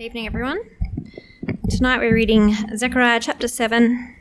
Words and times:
Evening, 0.00 0.26
everyone. 0.26 0.60
Tonight 1.68 1.98
we're 1.98 2.14
reading 2.14 2.54
Zechariah 2.76 3.18
chapter 3.18 3.48
7. 3.48 4.14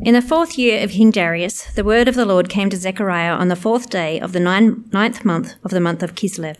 In 0.00 0.14
the 0.14 0.20
fourth 0.20 0.58
year 0.58 0.82
of 0.82 0.90
King 0.90 1.12
Darius, 1.12 1.72
the 1.74 1.84
word 1.84 2.08
of 2.08 2.16
the 2.16 2.24
Lord 2.24 2.48
came 2.48 2.68
to 2.68 2.76
Zechariah 2.76 3.34
on 3.34 3.46
the 3.46 3.54
fourth 3.54 3.90
day 3.90 4.18
of 4.18 4.32
the 4.32 4.40
ninth 4.40 5.24
month 5.24 5.54
of 5.62 5.70
the 5.70 5.78
month 5.78 6.02
of 6.02 6.16
Kislev. 6.16 6.56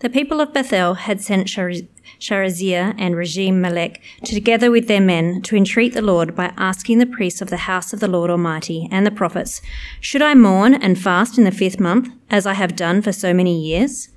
The 0.00 0.10
people 0.10 0.42
of 0.42 0.52
Bethel 0.52 0.94
had 0.94 1.22
sent 1.22 1.46
Sharezer 1.46 2.94
and 2.98 3.14
Regem 3.14 3.54
Melech 3.54 4.02
together 4.22 4.70
with 4.70 4.86
their 4.86 5.00
men 5.00 5.40
to 5.44 5.56
entreat 5.56 5.94
the 5.94 6.02
Lord 6.02 6.36
by 6.36 6.52
asking 6.58 6.98
the 6.98 7.06
priests 7.06 7.40
of 7.40 7.48
the 7.48 7.56
house 7.56 7.94
of 7.94 8.00
the 8.00 8.08
Lord 8.08 8.28
Almighty 8.28 8.86
and 8.90 9.06
the 9.06 9.10
prophets, 9.10 9.62
Should 9.98 10.20
I 10.20 10.34
mourn 10.34 10.74
and 10.74 11.00
fast 11.00 11.38
in 11.38 11.44
the 11.44 11.50
fifth 11.50 11.80
month, 11.80 12.10
as 12.28 12.44
I 12.44 12.52
have 12.52 12.76
done 12.76 13.00
for 13.00 13.12
so 13.12 13.32
many 13.32 13.58
years? 13.58 14.10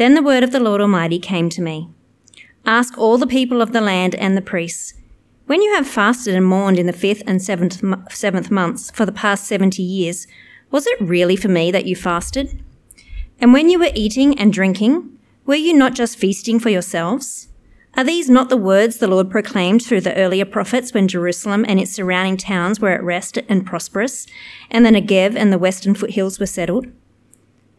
Then 0.00 0.14
the 0.14 0.22
word 0.22 0.42
of 0.42 0.50
the 0.50 0.60
Lord 0.60 0.80
Almighty 0.80 1.18
came 1.18 1.50
to 1.50 1.60
me 1.60 1.90
Ask 2.64 2.96
all 2.96 3.18
the 3.18 3.26
people 3.26 3.60
of 3.60 3.74
the 3.74 3.82
land 3.82 4.14
and 4.14 4.34
the 4.34 4.40
priests, 4.40 4.94
when 5.44 5.60
you 5.60 5.74
have 5.74 5.86
fasted 5.86 6.34
and 6.34 6.46
mourned 6.46 6.78
in 6.78 6.86
the 6.86 6.94
fifth 6.94 7.22
and 7.26 7.42
seventh, 7.42 7.82
seventh 8.10 8.50
months 8.50 8.90
for 8.92 9.04
the 9.04 9.12
past 9.12 9.46
seventy 9.46 9.82
years, 9.82 10.26
was 10.70 10.86
it 10.86 10.98
really 11.02 11.36
for 11.36 11.48
me 11.48 11.70
that 11.70 11.84
you 11.84 11.94
fasted? 11.94 12.64
And 13.42 13.52
when 13.52 13.68
you 13.68 13.78
were 13.78 13.90
eating 13.94 14.38
and 14.38 14.54
drinking, 14.54 15.18
were 15.44 15.54
you 15.54 15.74
not 15.74 15.94
just 15.94 16.16
feasting 16.16 16.58
for 16.58 16.70
yourselves? 16.70 17.48
Are 17.94 18.02
these 18.02 18.30
not 18.30 18.48
the 18.48 18.56
words 18.56 18.96
the 18.96 19.06
Lord 19.06 19.30
proclaimed 19.30 19.84
through 19.84 20.00
the 20.00 20.16
earlier 20.16 20.46
prophets 20.46 20.94
when 20.94 21.08
Jerusalem 21.08 21.66
and 21.68 21.78
its 21.78 21.92
surrounding 21.92 22.38
towns 22.38 22.80
were 22.80 22.92
at 22.92 23.04
rest 23.04 23.36
and 23.50 23.66
prosperous, 23.66 24.26
and 24.70 24.86
the 24.86 24.90
Negev 24.90 25.36
and 25.36 25.52
the 25.52 25.58
western 25.58 25.94
foothills 25.94 26.40
were 26.40 26.46
settled? 26.46 26.86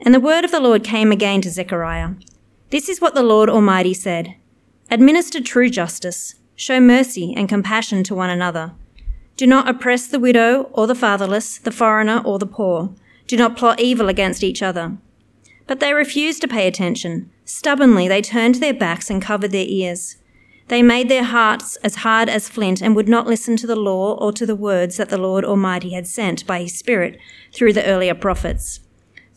And 0.03 0.15
the 0.15 0.19
word 0.19 0.43
of 0.43 0.51
the 0.51 0.59
Lord 0.59 0.83
came 0.83 1.11
again 1.11 1.41
to 1.41 1.51
Zechariah. 1.51 2.15
This 2.71 2.89
is 2.89 2.99
what 2.99 3.13
the 3.13 3.21
Lord 3.21 3.49
Almighty 3.49 3.93
said 3.93 4.35
Administer 4.89 5.39
true 5.39 5.69
justice, 5.69 6.35
show 6.55 6.79
mercy 6.79 7.33
and 7.37 7.47
compassion 7.47 8.03
to 8.05 8.15
one 8.15 8.31
another. 8.31 8.73
Do 9.37 9.45
not 9.45 9.69
oppress 9.69 10.07
the 10.07 10.19
widow 10.19 10.63
or 10.73 10.87
the 10.87 10.95
fatherless, 10.95 11.59
the 11.59 11.71
foreigner 11.71 12.21
or 12.25 12.39
the 12.39 12.47
poor. 12.47 12.93
Do 13.27 13.37
not 13.37 13.55
plot 13.55 13.79
evil 13.79 14.09
against 14.09 14.43
each 14.43 14.63
other. 14.63 14.97
But 15.67 15.79
they 15.79 15.93
refused 15.93 16.41
to 16.41 16.47
pay 16.47 16.67
attention. 16.67 17.29
Stubbornly, 17.45 18.07
they 18.07 18.21
turned 18.21 18.55
their 18.55 18.73
backs 18.73 19.09
and 19.09 19.21
covered 19.21 19.51
their 19.51 19.67
ears. 19.67 20.17
They 20.67 20.81
made 20.81 21.09
their 21.09 21.25
hearts 21.25 21.75
as 21.77 21.97
hard 21.97 22.27
as 22.27 22.49
flint 22.49 22.81
and 22.81 22.95
would 22.95 23.07
not 23.07 23.27
listen 23.27 23.55
to 23.57 23.67
the 23.67 23.75
law 23.75 24.15
or 24.15 24.31
to 24.33 24.45
the 24.47 24.55
words 24.55 24.97
that 24.97 25.09
the 25.09 25.17
Lord 25.17 25.45
Almighty 25.45 25.93
had 25.93 26.07
sent 26.07 26.47
by 26.47 26.61
his 26.61 26.77
Spirit 26.77 27.19
through 27.53 27.73
the 27.73 27.85
earlier 27.85 28.15
prophets. 28.15 28.79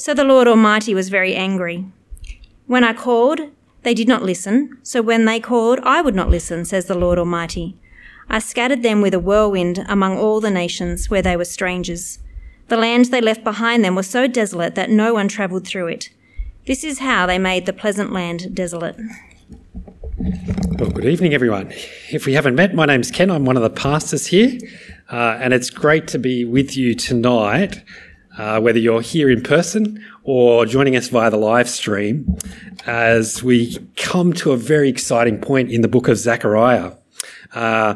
So 0.05 0.13
the 0.13 0.23
Lord 0.23 0.47
Almighty 0.47 0.95
was 0.95 1.09
very 1.09 1.35
angry. 1.35 1.87
When 2.67 2.85
I 2.85 2.93
called, 2.93 3.41
they 3.85 3.95
did 3.95 4.07
not 4.07 4.23
listen. 4.23 4.77
So 4.83 5.01
when 5.01 5.25
they 5.25 5.41
called, 5.41 5.81
I 5.83 6.03
would 6.03 6.15
not 6.15 6.29
listen, 6.29 6.67
says 6.67 6.85
the 6.85 6.95
Lord 6.95 7.19
Almighty. 7.19 7.79
I 8.29 8.41
scattered 8.41 8.83
them 8.83 9.01
with 9.01 9.15
a 9.15 9.19
whirlwind 9.19 9.83
among 9.89 10.19
all 10.19 10.43
the 10.43 10.51
nations 10.51 11.09
where 11.09 11.23
they 11.23 11.39
were 11.39 11.47
strangers. 11.47 12.19
The 12.69 12.77
land 12.77 13.07
they 13.07 13.23
left 13.23 13.45
behind 13.45 13.83
them 13.83 13.95
was 13.95 14.07
so 14.07 14.27
desolate 14.27 14.75
that 14.75 14.91
no 14.91 15.15
one 15.15 15.27
travelled 15.27 15.67
through 15.67 15.87
it. 15.87 16.11
This 16.67 16.85
is 16.85 16.99
how 16.99 17.25
they 17.25 17.39
made 17.39 17.65
the 17.65 17.73
pleasant 17.73 18.13
land 18.13 18.55
desolate. 18.55 18.97
Well, 20.19 20.91
good 20.91 21.07
evening, 21.07 21.33
everyone. 21.33 21.73
If 22.11 22.27
we 22.27 22.35
haven't 22.35 22.57
met, 22.57 22.75
my 22.75 22.85
name's 22.85 23.11
Ken. 23.11 23.31
I'm 23.31 23.47
one 23.47 23.57
of 23.57 23.63
the 23.63 23.71
pastors 23.71 24.27
here, 24.27 24.59
uh, 25.11 25.39
and 25.41 25.55
it's 25.55 25.71
great 25.71 26.09
to 26.09 26.19
be 26.19 26.45
with 26.45 26.77
you 26.77 26.95
tonight 26.95 27.83
uh, 28.39 28.61
whether 28.61 28.79
you're 28.79 29.01
here 29.01 29.31
in 29.31 29.43
person 29.43 30.05
or 30.23 30.67
joining 30.67 30.97
us 30.97 31.09
via 31.09 31.31
the 31.31 31.37
live 31.37 31.69
stream, 31.69 32.39
as 32.87 33.43
we 33.43 33.79
come 33.97 34.33
to 34.33 34.53
a 34.53 34.57
very 34.57 34.89
exciting 34.89 35.39
point 35.39 35.71
in 35.71 35.81
the 35.81 35.89
book 35.89 36.09
of 36.09 36.17
Zechariah. 36.17 36.93
Uh, 37.55 37.95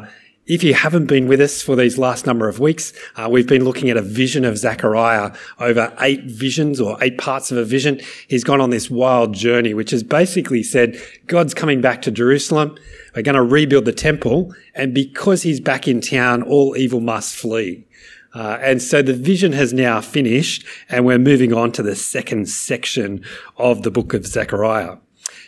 if 0.49 0.63
you 0.63 0.73
haven't 0.73 1.05
been 1.05 1.27
with 1.27 1.39
us 1.39 1.61
for 1.61 1.75
these 1.75 1.99
last 1.99 2.25
number 2.25 2.49
of 2.49 2.59
weeks, 2.59 2.91
uh, 3.15 3.29
we've 3.29 3.47
been 3.47 3.63
looking 3.63 3.91
at 3.91 3.97
a 3.97 4.01
vision 4.01 4.43
of 4.43 4.57
Zechariah 4.57 5.31
over 5.59 5.95
eight 5.99 6.23
visions 6.23 6.81
or 6.81 6.97
eight 7.03 7.19
parts 7.19 7.51
of 7.51 7.57
a 7.57 7.63
vision. 7.63 8.01
He's 8.27 8.43
gone 8.43 8.59
on 8.59 8.71
this 8.71 8.89
wild 8.89 9.35
journey, 9.35 9.75
which 9.75 9.91
has 9.91 10.01
basically 10.01 10.63
said 10.63 10.99
God's 11.27 11.53
coming 11.53 11.81
back 11.81 12.01
to 12.01 12.11
Jerusalem. 12.11 12.75
We're 13.15 13.21
going 13.21 13.35
to 13.35 13.43
rebuild 13.43 13.85
the 13.85 13.93
temple. 13.93 14.51
And 14.73 14.91
because 14.91 15.43
he's 15.43 15.59
back 15.59 15.87
in 15.87 16.01
town, 16.01 16.41
all 16.41 16.75
evil 16.75 16.99
must 16.99 17.35
flee. 17.35 17.85
Uh, 18.33 18.57
and 18.61 18.81
so 18.81 19.01
the 19.01 19.13
vision 19.13 19.51
has 19.53 19.73
now 19.73 20.01
finished, 20.01 20.65
and 20.87 21.05
we're 21.05 21.17
moving 21.17 21.53
on 21.53 21.71
to 21.73 21.83
the 21.83 21.95
second 21.95 22.47
section 22.47 23.23
of 23.57 23.83
the 23.83 23.91
book 23.91 24.13
of 24.13 24.25
Zechariah. 24.25 24.97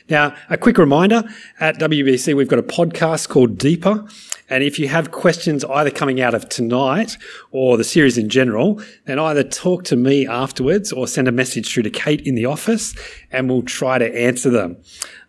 Now, 0.09 0.35
a 0.49 0.57
quick 0.57 0.77
reminder 0.77 1.23
at 1.59 1.79
WBC, 1.79 2.35
we've 2.35 2.47
got 2.47 2.59
a 2.59 2.63
podcast 2.63 3.29
called 3.29 3.57
Deeper. 3.57 4.05
And 4.49 4.63
if 4.63 4.77
you 4.77 4.89
have 4.89 5.11
questions 5.11 5.63
either 5.63 5.89
coming 5.89 6.19
out 6.19 6.33
of 6.33 6.49
tonight 6.49 7.17
or 7.51 7.77
the 7.77 7.85
series 7.85 8.17
in 8.17 8.27
general, 8.27 8.81
then 9.05 9.17
either 9.17 9.43
talk 9.43 9.85
to 9.85 9.95
me 9.95 10.27
afterwards 10.27 10.91
or 10.91 11.07
send 11.07 11.29
a 11.29 11.31
message 11.31 11.73
through 11.73 11.83
to 11.83 11.89
Kate 11.89 12.21
in 12.21 12.35
the 12.35 12.45
office 12.45 12.93
and 13.31 13.49
we'll 13.49 13.61
try 13.61 13.97
to 13.97 14.13
answer 14.13 14.49
them. 14.49 14.75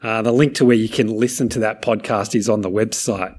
Uh, 0.03 0.23
the 0.23 0.33
link 0.33 0.55
to 0.57 0.65
where 0.65 0.77
you 0.77 0.89
can 0.89 1.07
listen 1.07 1.49
to 1.51 1.61
that 1.61 1.83
podcast 1.83 2.35
is 2.35 2.49
on 2.49 2.63
the 2.63 2.71
website. 2.71 3.39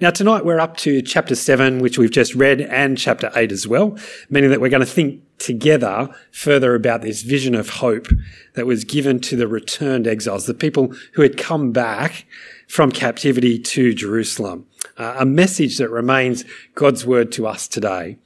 Now, 0.00 0.08
tonight 0.08 0.46
we're 0.46 0.58
up 0.58 0.78
to 0.78 1.02
chapter 1.02 1.34
7, 1.34 1.80
which 1.80 1.98
we've 1.98 2.10
just 2.10 2.34
read, 2.34 2.62
and 2.62 2.96
chapter 2.96 3.30
8 3.36 3.52
as 3.52 3.68
well, 3.68 3.98
meaning 4.30 4.48
that 4.48 4.58
we're 4.58 4.70
going 4.70 4.80
to 4.80 4.86
think 4.86 5.22
together 5.36 6.08
further 6.32 6.74
about 6.74 7.02
this 7.02 7.20
vision 7.20 7.54
of 7.54 7.68
hope 7.68 8.08
that 8.54 8.64
was 8.64 8.84
given 8.84 9.20
to 9.20 9.36
the 9.36 9.46
returned 9.46 10.06
exiles, 10.06 10.46
the 10.46 10.54
people 10.54 10.94
who 11.12 11.20
had 11.20 11.36
come 11.36 11.70
back 11.70 12.24
from 12.66 12.90
captivity 12.90 13.58
to 13.58 13.92
Jerusalem. 13.92 14.66
Uh, 14.96 15.16
a 15.18 15.26
message 15.26 15.76
that 15.76 15.90
remains 15.90 16.46
God's 16.74 17.04
word 17.04 17.30
to 17.32 17.46
us 17.46 17.68
today. 17.68 18.16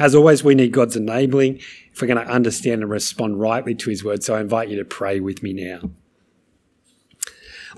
As 0.00 0.16
always, 0.16 0.42
we 0.42 0.56
need 0.56 0.72
God's 0.72 0.96
enabling 0.96 1.60
if 1.92 2.02
we're 2.02 2.08
going 2.08 2.26
to 2.26 2.32
understand 2.32 2.82
and 2.82 2.90
respond 2.90 3.38
rightly 3.38 3.76
to 3.76 3.90
his 3.90 4.02
word. 4.02 4.24
So 4.24 4.34
I 4.34 4.40
invite 4.40 4.70
you 4.70 4.76
to 4.78 4.84
pray 4.84 5.20
with 5.20 5.40
me 5.40 5.52
now. 5.52 5.88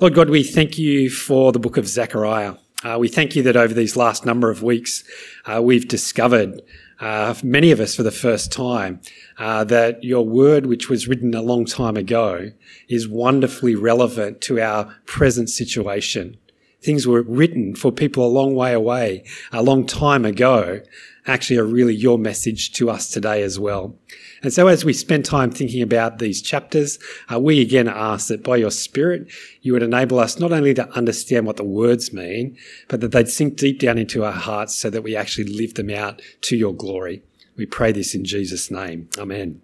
Lord 0.01 0.15
God, 0.15 0.31
we 0.31 0.43
thank 0.43 0.79
you 0.79 1.11
for 1.11 1.53
the 1.53 1.61
book 1.61 1.77
of 1.77 1.87
Zechariah. 1.87 2.55
Uh, 2.85 2.99
we 2.99 3.09
thank 3.09 3.35
you 3.35 3.43
that 3.43 3.57
over 3.57 3.73
these 3.73 3.97
last 3.97 4.27
number 4.27 4.51
of 4.51 4.63
weeks, 4.63 5.05
uh, 5.47 5.63
we've 5.63 5.89
discovered, 5.89 6.61
uh, 7.01 7.35
many 7.43 7.71
of 7.71 7.81
us 7.81 7.95
for 7.95 8.03
the 8.03 8.11
first 8.11 8.53
time, 8.53 9.01
uh, 9.39 9.65
that 9.65 10.05
your 10.05 10.27
word, 10.27 10.67
which 10.67 10.91
was 10.91 11.09
written 11.09 11.35
a 11.35 11.41
long 11.41 11.65
time 11.65 11.97
ago, 11.97 12.51
is 12.87 13.09
wonderfully 13.09 13.75
relevant 13.75 14.43
to 14.43 14.61
our 14.61 14.95
present 15.07 15.49
situation. 15.49 16.37
Things 16.83 17.07
were 17.07 17.23
written 17.23 17.75
for 17.75 17.91
people 17.91 18.27
a 18.27 18.29
long 18.29 18.55
way 18.55 18.75
away, 18.75 19.25
a 19.51 19.63
long 19.63 19.87
time 19.87 20.27
ago, 20.27 20.83
actually 21.27 21.57
are 21.57 21.65
really 21.65 21.95
your 21.95 22.19
message 22.19 22.73
to 22.73 22.91
us 22.91 23.09
today 23.09 23.43
as 23.43 23.59
well. 23.59 23.97
And 24.45 24.53
so 24.53 24.69
as 24.69 24.85
we 24.85 24.93
spend 24.93 25.25
time 25.25 25.51
thinking 25.51 25.81
about 25.81 26.19
these 26.19 26.43
chapters, 26.43 26.99
uh, 27.33 27.41
we 27.41 27.63
again 27.63 27.89
ask 27.89 28.29
that 28.29 28.45
by 28.45 28.57
your 28.57 28.71
Spirit, 28.71 29.27
you 29.63 29.73
would 29.73 29.83
enable 29.83 30.19
us 30.19 30.39
not 30.39 30.53
only 30.53 30.75
to 30.75 30.89
understand 30.91 31.47
what 31.47 31.57
the 31.57 31.65
words 31.65 32.13
mean, 32.13 32.59
but 32.89 33.01
that 33.01 33.13
they'd 33.13 33.31
sink 33.31 33.57
deep 33.57 33.81
down 33.81 33.97
into 33.97 34.23
our 34.23 34.33
hearts 34.33 34.75
so 34.75 34.91
that 34.91 35.03
we 35.03 35.17
actually 35.17 35.45
live 35.45 35.75
them 35.75 35.89
out 35.89 36.21
to 36.43 36.57
your 36.57 36.75
glory. 36.75 37.23
We 37.57 37.65
pray 37.65 37.91
this 37.91 38.15
in 38.15 38.27
Jesus' 38.27 38.71
name. 38.71 39.09
Amen. 39.17 39.63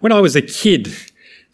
When 0.00 0.10
I 0.10 0.20
was 0.20 0.34
a 0.34 0.42
kid, 0.42 0.88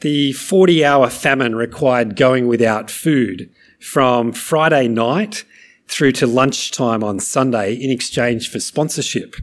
the 0.03 0.33
40 0.35 0.85
hour 0.85 1.11
famine 1.11 1.57
required 1.57 2.15
going 2.15 2.47
without 2.47 2.93
food 2.93 3.51
from 3.81 4.33
Friday 4.33 4.87
night 4.87 5.45
through 5.89 6.13
to 6.13 6.29
lunchtime 6.29 7.03
on 7.03 7.19
Sunday 7.19 7.75
in 7.75 7.91
exchange 7.91 8.49
for 8.49 8.61
sponsorship. 8.61 9.35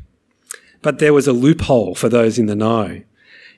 But 0.82 1.00
there 1.00 1.14
was 1.14 1.28
a 1.28 1.34
loophole 1.34 1.96
for 1.96 2.10
those 2.10 2.40
in 2.40 2.48
the 2.48 2.56
know. 2.56 3.02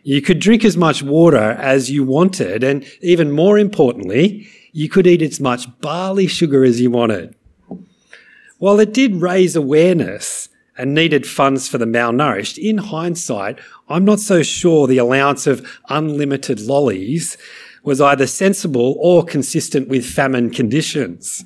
You 0.04 0.22
could 0.22 0.40
drink 0.40 0.66
as 0.66 0.76
much 0.76 1.02
water 1.02 1.38
as 1.38 1.90
you 1.90 2.04
wanted, 2.04 2.64
and 2.64 2.86
even 3.02 3.32
more 3.32 3.58
importantly, 3.58 4.48
you 4.74 4.90
could 4.90 5.08
eat 5.08 5.22
as 5.22 5.40
much 5.40 5.68
barley 5.80 6.28
sugar 6.28 6.66
as 6.66 6.82
you 6.82 6.92
wanted. 6.92 7.36
While 8.58 8.80
it 8.80 8.94
did 8.94 9.22
raise 9.22 9.56
awareness 9.56 10.50
and 10.78 10.94
needed 10.94 11.26
funds 11.26 11.70
for 11.70 11.78
the 11.78 11.86
malnourished, 11.86 12.58
in 12.58 12.80
hindsight, 12.80 13.60
I'm 13.88 14.04
not 14.04 14.20
so 14.20 14.44
sure 14.44 14.88
the 14.88 14.98
allowance 14.98 15.48
of 15.48 15.66
unlimited 15.90 16.60
lollies 16.60 17.38
was 17.84 18.02
either 18.02 18.28
sensible 18.28 18.96
or 19.00 19.24
consistent 19.24 19.88
with 19.88 20.06
famine 20.06 20.50
conditions. 20.50 21.46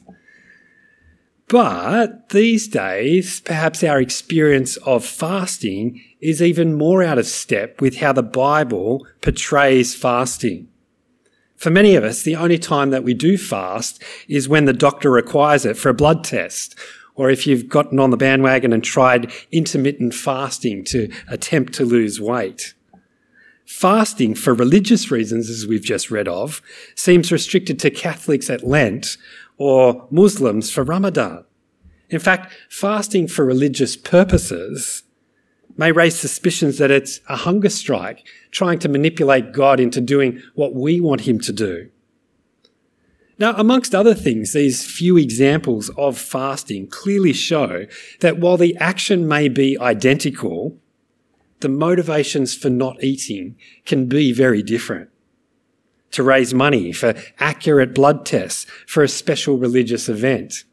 But 1.50 2.30
these 2.30 2.68
days, 2.68 3.40
perhaps 3.40 3.82
our 3.82 4.02
experience 4.02 4.76
of 4.78 5.06
fasting 5.06 6.04
is 6.20 6.42
even 6.42 6.74
more 6.74 7.02
out 7.02 7.18
of 7.18 7.26
step 7.26 7.80
with 7.80 7.98
how 7.98 8.12
the 8.12 8.24
Bible 8.24 9.08
portrays 9.22 9.96
fasting. 9.96 10.68
For 11.56 11.70
many 11.70 11.96
of 11.96 12.04
us, 12.04 12.22
the 12.22 12.36
only 12.36 12.60
time 12.60 12.90
that 12.90 13.06
we 13.06 13.14
do 13.14 13.38
fast 13.38 14.04
is 14.28 14.50
when 14.50 14.66
the 14.66 14.74
doctor 14.74 15.10
requires 15.10 15.66
it 15.66 15.78
for 15.78 15.88
a 15.90 15.94
blood 15.94 16.24
test, 16.24 16.78
or 17.16 17.30
if 17.30 17.48
you've 17.48 17.70
gotten 17.70 17.98
on 17.98 18.12
the 18.12 18.18
bandwagon 18.18 18.74
and 18.74 18.84
tried 18.84 19.32
intermittent 19.52 20.14
fasting 20.14 20.84
to 20.86 21.10
attempt 21.30 21.74
to 21.74 21.86
lose 21.86 22.20
weight. 22.20 22.74
Fasting, 23.66 24.36
for 24.36 24.54
religious 24.54 25.12
reasons, 25.12 25.50
as 25.50 25.66
we've 25.66 25.84
just 25.84 26.12
read 26.12 26.28
of, 26.28 26.62
seems 26.96 27.32
restricted 27.32 27.80
to 27.80 27.90
Catholics 27.90 28.50
at 28.50 28.66
Lent 28.66 29.18
or 29.58 30.08
Muslims 30.12 30.72
for 30.72 30.84
Ramadan. 30.84 31.44
In 32.10 32.20
fact, 32.20 32.54
fasting 32.70 33.28
for 33.28 33.44
religious 33.44 33.98
purposes 33.98 35.04
may 35.78 35.92
raise 35.92 36.18
suspicions 36.18 36.78
that 36.78 36.92
it's 36.92 37.20
a 37.30 37.36
hunger 37.36 37.70
strike, 37.70 38.26
trying 38.52 38.80
to 38.80 38.90
manipulate 38.90 39.54
God 39.54 39.80
into 39.80 40.02
doing 40.02 40.42
what 40.56 40.74
we 40.74 41.00
want 41.00 41.22
him 41.22 41.40
to 41.42 41.54
do. 41.54 41.90
Now, 43.40 43.54
amongst 43.56 43.94
other 43.94 44.16
things, 44.16 44.54
these 44.54 44.84
few 44.84 45.16
examples 45.18 45.90
of 45.98 46.18
fasting 46.18 46.88
clearly 46.88 47.34
show 47.34 47.86
that 48.22 48.40
while 48.40 48.58
the 48.58 48.76
action 48.78 49.28
may 49.28 49.48
be 49.48 49.78
identical, 49.80 50.76
the 51.60 51.70
motivations 51.70 52.56
for 52.56 52.72
not 52.72 53.04
eating 53.04 53.56
can 53.86 54.08
be 54.08 54.34
very 54.34 54.64
different. 54.64 55.10
To 56.12 56.24
raise 56.24 56.54
money 56.54 56.92
for 56.92 57.14
accurate 57.40 57.94
blood 57.94 58.26
tests 58.26 58.66
for 58.88 59.04
a 59.04 59.08
special 59.08 59.58
religious 59.58 60.10
event. 60.10 60.64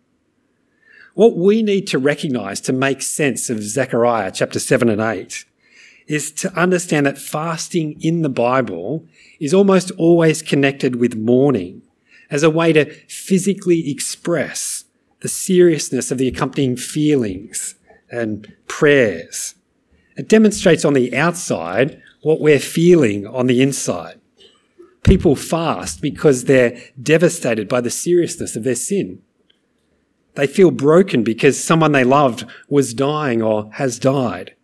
What 1.14 1.36
we 1.36 1.62
need 1.62 1.86
to 1.88 1.98
recognize 1.98 2.60
to 2.62 2.72
make 2.72 3.02
sense 3.02 3.50
of 3.50 3.62
Zechariah 3.62 4.32
chapter 4.32 4.58
7 4.58 4.88
and 4.88 5.00
8 5.00 5.44
is 6.06 6.32
to 6.32 6.52
understand 6.58 7.06
that 7.06 7.18
fasting 7.18 8.00
in 8.00 8.22
the 8.22 8.28
Bible 8.28 9.06
is 9.38 9.54
almost 9.54 9.90
always 9.92 10.42
connected 10.42 10.96
with 10.96 11.16
mourning 11.16 11.82
as 12.30 12.42
a 12.42 12.50
way 12.50 12.72
to 12.72 12.92
physically 13.08 13.90
express 13.90 14.84
the 15.20 15.28
seriousness 15.28 16.10
of 16.10 16.18
the 16.18 16.28
accompanying 16.28 16.76
feelings 16.76 17.76
and 18.10 18.52
prayers. 18.66 19.54
It 20.16 20.28
demonstrates 20.28 20.84
on 20.84 20.94
the 20.94 21.16
outside 21.16 22.02
what 22.22 22.40
we're 22.40 22.58
feeling 22.58 23.26
on 23.26 23.46
the 23.46 23.62
inside. 23.62 24.20
People 25.04 25.36
fast 25.36 26.00
because 26.00 26.44
they're 26.44 26.76
devastated 27.00 27.68
by 27.68 27.80
the 27.80 27.90
seriousness 27.90 28.56
of 28.56 28.64
their 28.64 28.74
sin. 28.74 29.20
They 30.34 30.46
feel 30.46 30.70
broken 30.70 31.22
because 31.22 31.62
someone 31.62 31.92
they 31.92 32.04
loved 32.04 32.44
was 32.68 32.94
dying 32.94 33.40
or 33.42 33.70
has 33.74 33.98
died. 33.98 34.56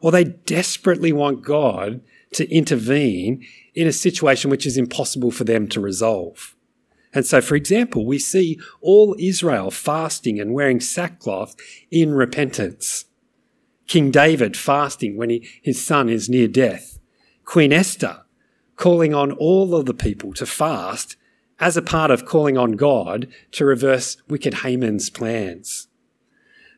Or 0.00 0.12
they 0.12 0.24
desperately 0.24 1.12
want 1.12 1.42
God 1.42 2.00
to 2.34 2.48
intervene 2.54 3.44
in 3.74 3.88
a 3.88 3.92
situation 3.92 4.50
which 4.50 4.66
is 4.66 4.76
impossible 4.76 5.30
for 5.30 5.44
them 5.44 5.66
to 5.68 5.80
resolve. 5.80 6.54
And 7.14 7.26
so, 7.26 7.40
for 7.40 7.56
example, 7.56 8.04
we 8.04 8.18
see 8.18 8.60
all 8.80 9.16
Israel 9.18 9.70
fasting 9.70 10.38
and 10.38 10.52
wearing 10.52 10.80
sackcloth 10.80 11.56
in 11.90 12.12
repentance. 12.12 13.06
King 13.86 14.10
David 14.10 14.56
fasting 14.56 15.16
when 15.16 15.30
he, 15.30 15.48
his 15.62 15.84
son 15.84 16.08
is 16.08 16.28
near 16.28 16.46
death. 16.46 16.98
Queen 17.44 17.72
Esther 17.72 18.24
calling 18.78 19.12
on 19.12 19.32
all 19.32 19.74
of 19.74 19.84
the 19.84 19.92
people 19.92 20.32
to 20.32 20.46
fast 20.46 21.16
as 21.60 21.76
a 21.76 21.82
part 21.82 22.10
of 22.10 22.24
calling 22.24 22.56
on 22.56 22.72
God 22.72 23.28
to 23.52 23.66
reverse 23.66 24.16
wicked 24.28 24.54
Haman's 24.54 25.10
plans. 25.10 25.88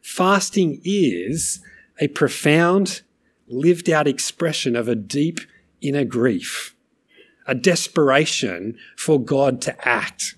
Fasting 0.02 0.80
is 0.82 1.60
a 2.00 2.08
profound, 2.08 3.02
lived 3.46 3.88
out 3.88 4.08
expression 4.08 4.74
of 4.74 4.88
a 4.88 4.96
deep 4.96 5.38
inner 5.80 6.04
grief 6.04 6.74
a 7.46 7.54
desperation 7.54 8.78
for 8.96 9.20
God 9.20 9.60
to 9.62 9.88
act. 9.88 10.36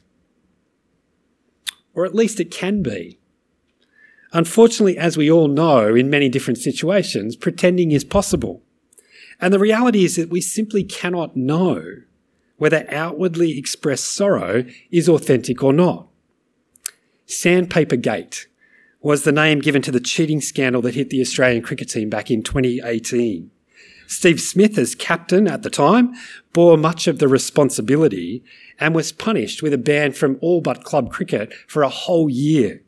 Or 1.94 2.06
at 2.06 2.14
least 2.14 2.40
it 2.40 2.50
can 2.50 2.82
be. 2.82 3.18
Unfortunately, 4.32 4.96
as 4.96 5.18
we 5.18 5.30
all 5.30 5.48
know 5.48 5.94
in 5.94 6.08
many 6.08 6.30
different 6.30 6.58
situations, 6.58 7.36
pretending 7.36 7.92
is 7.92 8.02
possible. 8.02 8.61
And 9.40 9.52
the 9.52 9.58
reality 9.58 10.04
is 10.04 10.16
that 10.16 10.30
we 10.30 10.40
simply 10.40 10.84
cannot 10.84 11.36
know 11.36 11.82
whether 12.56 12.86
outwardly 12.88 13.58
expressed 13.58 14.14
sorrow 14.14 14.64
is 14.90 15.08
authentic 15.08 15.62
or 15.62 15.72
not. 15.72 16.08
Sandpaper 17.26 17.96
Gate 17.96 18.46
was 19.00 19.24
the 19.24 19.32
name 19.32 19.58
given 19.58 19.82
to 19.82 19.90
the 19.90 20.00
cheating 20.00 20.40
scandal 20.40 20.82
that 20.82 20.94
hit 20.94 21.10
the 21.10 21.20
Australian 21.20 21.62
cricket 21.62 21.88
team 21.88 22.08
back 22.08 22.30
in 22.30 22.42
2018. 22.42 23.50
Steve 24.06 24.40
Smith, 24.40 24.76
as 24.76 24.94
captain 24.94 25.48
at 25.48 25.62
the 25.62 25.70
time, 25.70 26.12
bore 26.52 26.76
much 26.76 27.08
of 27.08 27.18
the 27.18 27.28
responsibility 27.28 28.44
and 28.78 28.94
was 28.94 29.10
punished 29.10 29.62
with 29.62 29.72
a 29.72 29.78
ban 29.78 30.12
from 30.12 30.38
all 30.40 30.60
but 30.60 30.84
club 30.84 31.10
cricket 31.10 31.52
for 31.66 31.82
a 31.82 31.88
whole 31.88 32.28
year. 32.28 32.82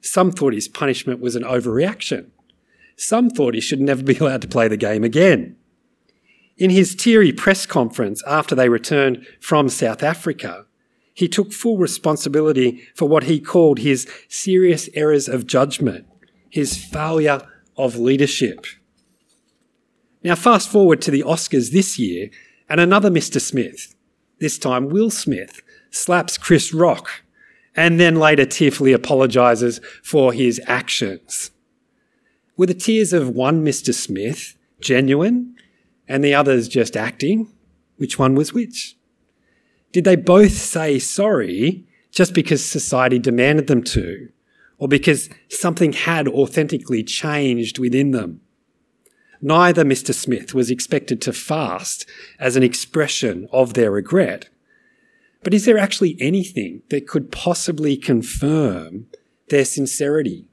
Some 0.00 0.30
thought 0.30 0.52
his 0.52 0.68
punishment 0.68 1.20
was 1.20 1.34
an 1.34 1.42
overreaction. 1.42 2.30
Some 2.96 3.30
thought 3.30 3.54
he 3.54 3.60
should 3.60 3.80
never 3.80 4.02
be 4.02 4.16
allowed 4.20 4.42
to 4.42 4.48
play 4.48 4.68
the 4.68 4.76
game 4.76 5.04
again. 5.04 5.56
In 6.62 6.70
his 6.70 6.94
teary 6.94 7.32
press 7.32 7.66
conference 7.66 8.22
after 8.24 8.54
they 8.54 8.68
returned 8.68 9.26
from 9.40 9.68
South 9.68 10.00
Africa, 10.00 10.66
he 11.12 11.26
took 11.26 11.52
full 11.52 11.76
responsibility 11.76 12.84
for 12.94 13.08
what 13.08 13.24
he 13.24 13.40
called 13.40 13.80
his 13.80 14.08
serious 14.28 14.88
errors 14.94 15.26
of 15.26 15.48
judgment, 15.48 16.06
his 16.48 16.76
failure 16.76 17.40
of 17.76 17.96
leadership. 17.96 18.64
Now, 20.22 20.36
fast 20.36 20.68
forward 20.68 21.02
to 21.02 21.10
the 21.10 21.24
Oscars 21.24 21.72
this 21.72 21.98
year, 21.98 22.30
and 22.68 22.80
another 22.80 23.10
Mr. 23.10 23.40
Smith, 23.40 23.96
this 24.38 24.56
time 24.56 24.88
Will 24.88 25.10
Smith, 25.10 25.62
slaps 25.90 26.38
Chris 26.38 26.72
Rock 26.72 27.24
and 27.74 27.98
then 27.98 28.14
later 28.14 28.46
tearfully 28.46 28.92
apologises 28.92 29.80
for 30.04 30.32
his 30.32 30.60
actions. 30.68 31.50
Were 32.56 32.66
the 32.66 32.72
tears 32.72 33.12
of 33.12 33.30
one 33.30 33.64
Mr. 33.64 33.92
Smith 33.92 34.56
genuine 34.80 35.56
and 36.08 36.22
the 36.22 36.34
others 36.34 36.68
just 36.68 36.96
acting? 36.96 37.52
Which 37.96 38.18
one 38.18 38.34
was 38.34 38.52
which? 38.52 38.96
Did 39.92 40.04
they 40.04 40.16
both 40.16 40.52
say 40.52 40.98
sorry 40.98 41.86
just 42.10 42.34
because 42.34 42.64
society 42.64 43.18
demanded 43.18 43.66
them 43.66 43.82
to, 43.82 44.28
or 44.78 44.88
because 44.88 45.28
something 45.48 45.92
had 45.92 46.26
authentically 46.28 47.02
changed 47.02 47.78
within 47.78 48.10
them? 48.10 48.40
Neither 49.40 49.84
Mr. 49.84 50.14
Smith 50.14 50.54
was 50.54 50.70
expected 50.70 51.20
to 51.22 51.32
fast 51.32 52.08
as 52.38 52.54
an 52.54 52.62
expression 52.62 53.48
of 53.52 53.74
their 53.74 53.90
regret. 53.90 54.48
But 55.42 55.52
is 55.52 55.64
there 55.64 55.78
actually 55.78 56.16
anything 56.20 56.82
that 56.90 57.08
could 57.08 57.32
possibly 57.32 57.96
confirm 57.96 59.06
their 59.48 59.64
sincerity? 59.64 60.46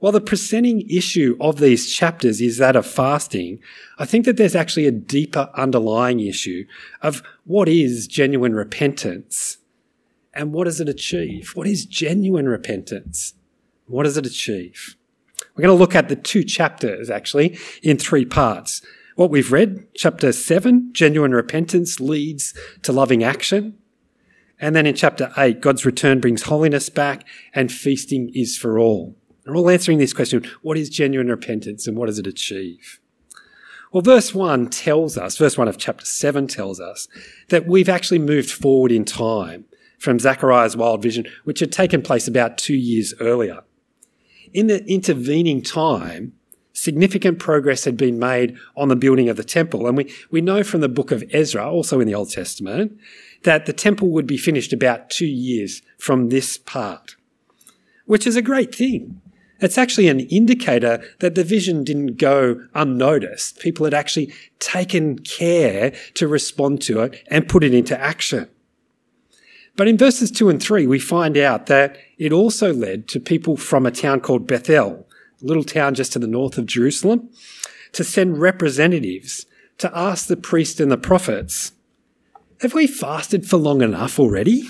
While 0.00 0.12
the 0.12 0.20
presenting 0.20 0.88
issue 0.88 1.36
of 1.40 1.58
these 1.58 1.92
chapters 1.92 2.40
is 2.40 2.56
that 2.56 2.74
of 2.74 2.86
fasting, 2.86 3.60
I 3.98 4.06
think 4.06 4.24
that 4.24 4.38
there's 4.38 4.56
actually 4.56 4.86
a 4.86 4.92
deeper 4.92 5.50
underlying 5.54 6.20
issue 6.20 6.64
of 7.02 7.22
what 7.44 7.68
is 7.68 8.06
genuine 8.06 8.54
repentance 8.54 9.58
and 10.32 10.54
what 10.54 10.64
does 10.64 10.80
it 10.80 10.88
achieve? 10.88 11.50
What 11.54 11.66
is 11.66 11.84
genuine 11.84 12.48
repentance? 12.48 13.34
What 13.86 14.04
does 14.04 14.16
it 14.16 14.24
achieve? 14.24 14.96
We're 15.54 15.62
going 15.66 15.76
to 15.76 15.80
look 15.80 15.94
at 15.94 16.08
the 16.08 16.16
two 16.16 16.44
chapters 16.44 17.10
actually 17.10 17.58
in 17.82 17.98
three 17.98 18.24
parts. 18.24 18.80
What 19.16 19.30
we've 19.30 19.52
read, 19.52 19.86
chapter 19.94 20.32
7, 20.32 20.90
genuine 20.92 21.32
repentance 21.32 22.00
leads 22.00 22.54
to 22.82 22.92
loving 22.92 23.22
action. 23.22 23.76
And 24.58 24.74
then 24.74 24.86
in 24.86 24.94
chapter 24.94 25.30
8, 25.36 25.60
God's 25.60 25.84
return 25.84 26.20
brings 26.20 26.42
holiness 26.42 26.88
back 26.88 27.26
and 27.52 27.70
feasting 27.70 28.30
is 28.34 28.56
for 28.56 28.78
all. 28.78 29.16
We're 29.50 29.56
all 29.56 29.70
answering 29.70 29.98
this 29.98 30.12
question 30.12 30.46
what 30.62 30.78
is 30.78 30.88
genuine 30.88 31.28
repentance 31.28 31.86
and 31.86 31.96
what 31.96 32.06
does 32.06 32.18
it 32.18 32.26
achieve? 32.26 33.00
Well, 33.92 34.02
verse 34.02 34.32
1 34.32 34.68
tells 34.70 35.18
us, 35.18 35.36
verse 35.36 35.58
1 35.58 35.66
of 35.66 35.76
chapter 35.76 36.06
7 36.06 36.46
tells 36.46 36.80
us 36.80 37.08
that 37.48 37.66
we've 37.66 37.88
actually 37.88 38.20
moved 38.20 38.50
forward 38.50 38.92
in 38.92 39.04
time 39.04 39.64
from 39.98 40.20
Zechariah's 40.20 40.76
wild 40.76 41.02
vision, 41.02 41.26
which 41.42 41.58
had 41.58 41.72
taken 41.72 42.00
place 42.00 42.28
about 42.28 42.56
two 42.56 42.76
years 42.76 43.12
earlier 43.20 43.64
in 44.52 44.66
the 44.66 44.84
intervening 44.86 45.62
time, 45.62 46.32
significant 46.72 47.38
progress 47.38 47.84
had 47.84 47.96
been 47.96 48.18
made 48.18 48.56
on 48.76 48.88
the 48.88 48.96
building 48.96 49.28
of 49.28 49.36
the 49.36 49.44
temple. 49.44 49.86
And 49.86 49.96
we, 49.96 50.12
we 50.30 50.40
know 50.40 50.62
from 50.62 50.80
the 50.80 50.88
book 50.88 51.10
of 51.10 51.24
Ezra, 51.30 51.70
also 51.70 52.00
in 52.00 52.06
the 52.06 52.14
Old 52.14 52.30
Testament, 52.30 52.98
that 53.42 53.66
the 53.66 53.72
temple 53.72 54.10
would 54.10 54.26
be 54.26 54.36
finished 54.36 54.72
about 54.72 55.10
two 55.10 55.26
years 55.26 55.82
from 55.98 56.28
this 56.28 56.58
part, 56.58 57.16
which 58.06 58.26
is 58.26 58.36
a 58.36 58.42
great 58.42 58.74
thing. 58.74 59.20
It's 59.60 59.76
actually 59.76 60.08
an 60.08 60.20
indicator 60.20 61.02
that 61.18 61.34
the 61.34 61.44
vision 61.44 61.84
didn't 61.84 62.16
go 62.16 62.66
unnoticed. 62.74 63.60
People 63.60 63.84
had 63.84 63.94
actually 63.94 64.32
taken 64.58 65.18
care 65.18 65.92
to 66.14 66.26
respond 66.26 66.80
to 66.82 67.00
it 67.00 67.22
and 67.28 67.48
put 67.48 67.62
it 67.62 67.74
into 67.74 67.98
action. 67.98 68.48
But 69.76 69.88
in 69.88 69.98
verses 69.98 70.30
2 70.30 70.48
and 70.48 70.62
3, 70.62 70.86
we 70.86 70.98
find 70.98 71.36
out 71.36 71.66
that 71.66 71.96
it 72.18 72.32
also 72.32 72.72
led 72.72 73.08
to 73.08 73.20
people 73.20 73.56
from 73.56 73.86
a 73.86 73.90
town 73.90 74.20
called 74.20 74.46
Bethel, 74.46 75.06
a 75.42 75.46
little 75.46 75.64
town 75.64 75.94
just 75.94 76.12
to 76.14 76.18
the 76.18 76.26
north 76.26 76.58
of 76.58 76.66
Jerusalem, 76.66 77.30
to 77.92 78.04
send 78.04 78.40
representatives 78.40 79.46
to 79.78 79.96
ask 79.96 80.26
the 80.26 80.36
priest 80.36 80.80
and 80.80 80.90
the 80.90 80.98
prophets, 80.98 81.72
Have 82.60 82.74
we 82.74 82.86
fasted 82.86 83.48
for 83.48 83.56
long 83.56 83.80
enough 83.82 84.18
already? 84.18 84.64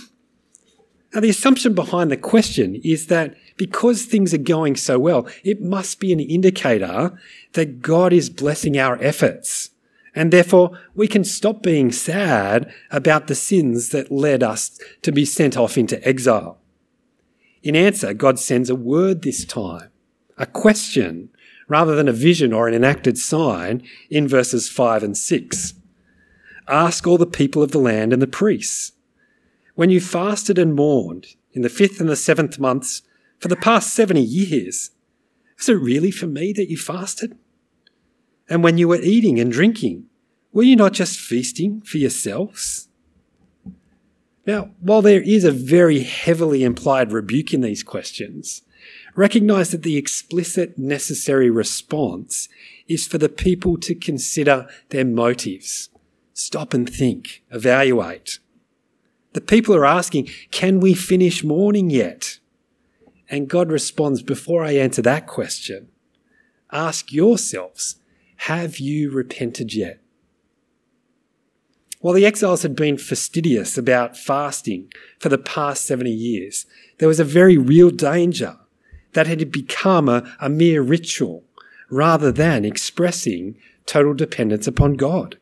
Now, 1.12 1.21
the 1.21 1.31
assumption 1.31 1.75
behind 1.75 2.11
the 2.11 2.17
question 2.17 2.76
is 2.85 3.09
that 3.09 3.35
because 3.57 4.05
things 4.05 4.33
are 4.33 4.38
going 4.38 4.76
so 4.76 4.99
well, 4.99 5.29
it 5.43 5.61
must 5.61 5.99
be 5.99 6.12
an 6.12 6.21
indicator 6.21 7.19
that 7.55 7.81
God 7.81 8.12
is 8.12 8.31
blessing 8.31 8.79
our 8.79 8.97
efforts 9.02 9.71
And 10.14 10.33
therefore, 10.33 10.79
we 10.95 11.07
can 11.07 11.25
stop 11.25 11.62
being 11.62 11.93
sad 11.93 12.73
about 12.90 13.26
the 13.26 13.35
sins 13.35 13.90
that 13.90 14.11
led 14.11 14.43
us 14.43 14.79
to 15.02 15.12
be 15.12 15.25
sent 15.25 15.57
off 15.57 15.79
into 15.79 16.07
exile. 16.07 16.59
In 17.62 17.76
answer, 17.76 18.12
God 18.14 18.38
sends 18.38 18.71
a 18.71 18.75
word 18.75 19.23
this 19.23 19.45
time, 19.45 19.90
a 20.37 20.47
question, 20.47 21.29
rather 21.69 21.95
than 21.95 22.09
a 22.09 22.12
vision 22.12 22.52
or 22.52 22.67
an 22.67 22.75
enacted 22.75 23.19
sign 23.19 23.83
in 24.09 24.26
verses 24.26 24.69
5 24.69 25.02
and 25.05 25.17
6. 25.17 25.75
Ask 26.67 27.07
all 27.07 27.19
the 27.19 27.26
people 27.26 27.62
of 27.62 27.71
the 27.71 27.79
land 27.79 28.12
and 28.12 28.21
the 28.21 28.26
priests. 28.26 28.93
When 29.75 29.91
you 29.91 30.00
fasted 30.00 30.59
and 30.59 30.75
mourned 30.75 31.37
in 31.53 31.62
the 31.62 31.69
fifth 31.69 32.00
and 32.00 32.09
the 32.09 32.17
seventh 32.17 32.59
months 32.59 33.03
for 33.39 33.49
the 33.49 33.57
past 33.57 33.95
70 33.95 34.21
years, 34.21 34.91
was 35.57 35.69
it 35.69 35.75
really 35.75 36.11
for 36.11 36.27
me 36.27 36.53
that 36.53 36.71
you 36.71 36.77
fasted? 36.77 37.37
And 38.49 38.65
when 38.65 38.79
you 38.79 38.89
were 38.89 39.00
eating 39.00 39.39
and 39.39 39.53
drinking, 39.53 40.07
were 40.53 40.65
you 40.65 40.77
not 40.77 40.93
just 40.93 41.21
feasting 41.21 41.81
for 41.83 41.99
yourselves? 41.99 42.89
Now, 44.47 44.71
while 44.81 45.03
there 45.03 45.23
is 45.23 45.45
a 45.45 45.53
very 45.53 46.00
heavily 46.00 46.65
implied 46.65 47.12
rebuke 47.12 47.55
in 47.55 47.61
these 47.61 47.85
questions, 47.85 48.62
recognize 49.15 49.71
that 49.71 49.83
the 49.83 49.97
explicit 49.97 50.79
necessary 50.79 51.50
response 51.50 52.49
is 52.89 53.07
for 53.07 53.19
the 53.19 53.29
people 53.29 53.77
to 53.79 53.95
consider 53.95 54.67
their 54.89 55.05
motives. 55.05 55.91
Stop 56.33 56.75
and 56.75 56.89
think, 56.89 57.45
evaluate. 57.50 58.39
The 59.33 59.41
people 59.41 59.75
are 59.77 59.87
asking, 59.87 60.29
can 60.51 60.81
we 60.81 60.95
finish 60.95 61.45
mourning 61.45 61.91
yet? 61.91 62.39
And 63.29 63.49
God 63.49 63.71
responds, 63.71 64.23
before 64.23 64.65
I 64.65 64.73
answer 64.73 65.03
that 65.03 65.27
question, 65.27 65.89
ask 66.73 67.13
yourselves, 67.13 67.97
have 68.45 68.79
you 68.79 69.11
repented 69.11 69.73
yet? 69.73 70.01
While 72.01 72.15
the 72.15 72.25
exiles 72.25 72.63
had 72.63 72.75
been 72.75 72.97
fastidious 72.97 73.77
about 73.77 74.17
fasting 74.17 74.91
for 75.19 75.29
the 75.29 75.39
past 75.39 75.85
70 75.85 76.11
years, 76.11 76.67
there 76.99 77.09
was 77.09 77.21
a 77.21 77.25
very 77.25 77.59
real 77.59 77.91
danger 77.91 78.57
that 79.13 79.27
it 79.27 79.41
had 79.41 79.53
become 79.53 80.09
a, 80.09 80.37
a 80.41 80.49
mere 80.49 80.83
ritual 80.83 81.45
rather 81.91 82.33
than 82.33 82.65
expressing 82.65 83.57
total 83.85 84.15
dependence 84.15 84.67
upon 84.67 84.95
God. 84.95 85.39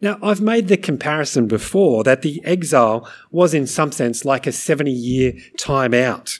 Now, 0.00 0.18
I've 0.22 0.40
made 0.40 0.68
the 0.68 0.76
comparison 0.76 1.46
before 1.46 2.04
that 2.04 2.22
the 2.22 2.44
exile 2.44 3.08
was 3.30 3.54
in 3.54 3.66
some 3.66 3.92
sense 3.92 4.24
like 4.24 4.46
a 4.46 4.52
70 4.52 4.90
year 4.90 5.32
time 5.56 5.94
out. 5.94 6.38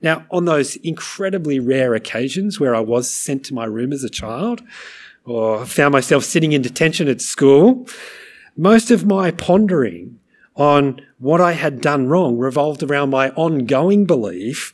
Now, 0.00 0.26
on 0.30 0.44
those 0.44 0.76
incredibly 0.76 1.58
rare 1.58 1.94
occasions 1.94 2.60
where 2.60 2.74
I 2.74 2.80
was 2.80 3.10
sent 3.10 3.44
to 3.46 3.54
my 3.54 3.64
room 3.64 3.92
as 3.92 4.04
a 4.04 4.10
child, 4.10 4.62
or 5.24 5.66
found 5.66 5.92
myself 5.92 6.24
sitting 6.24 6.52
in 6.52 6.62
detention 6.62 7.08
at 7.08 7.20
school, 7.20 7.86
most 8.56 8.90
of 8.90 9.06
my 9.06 9.30
pondering 9.30 10.18
on 10.56 11.00
what 11.18 11.40
I 11.40 11.52
had 11.52 11.80
done 11.80 12.08
wrong 12.08 12.38
revolved 12.38 12.82
around 12.82 13.10
my 13.10 13.30
ongoing 13.30 14.06
belief 14.06 14.72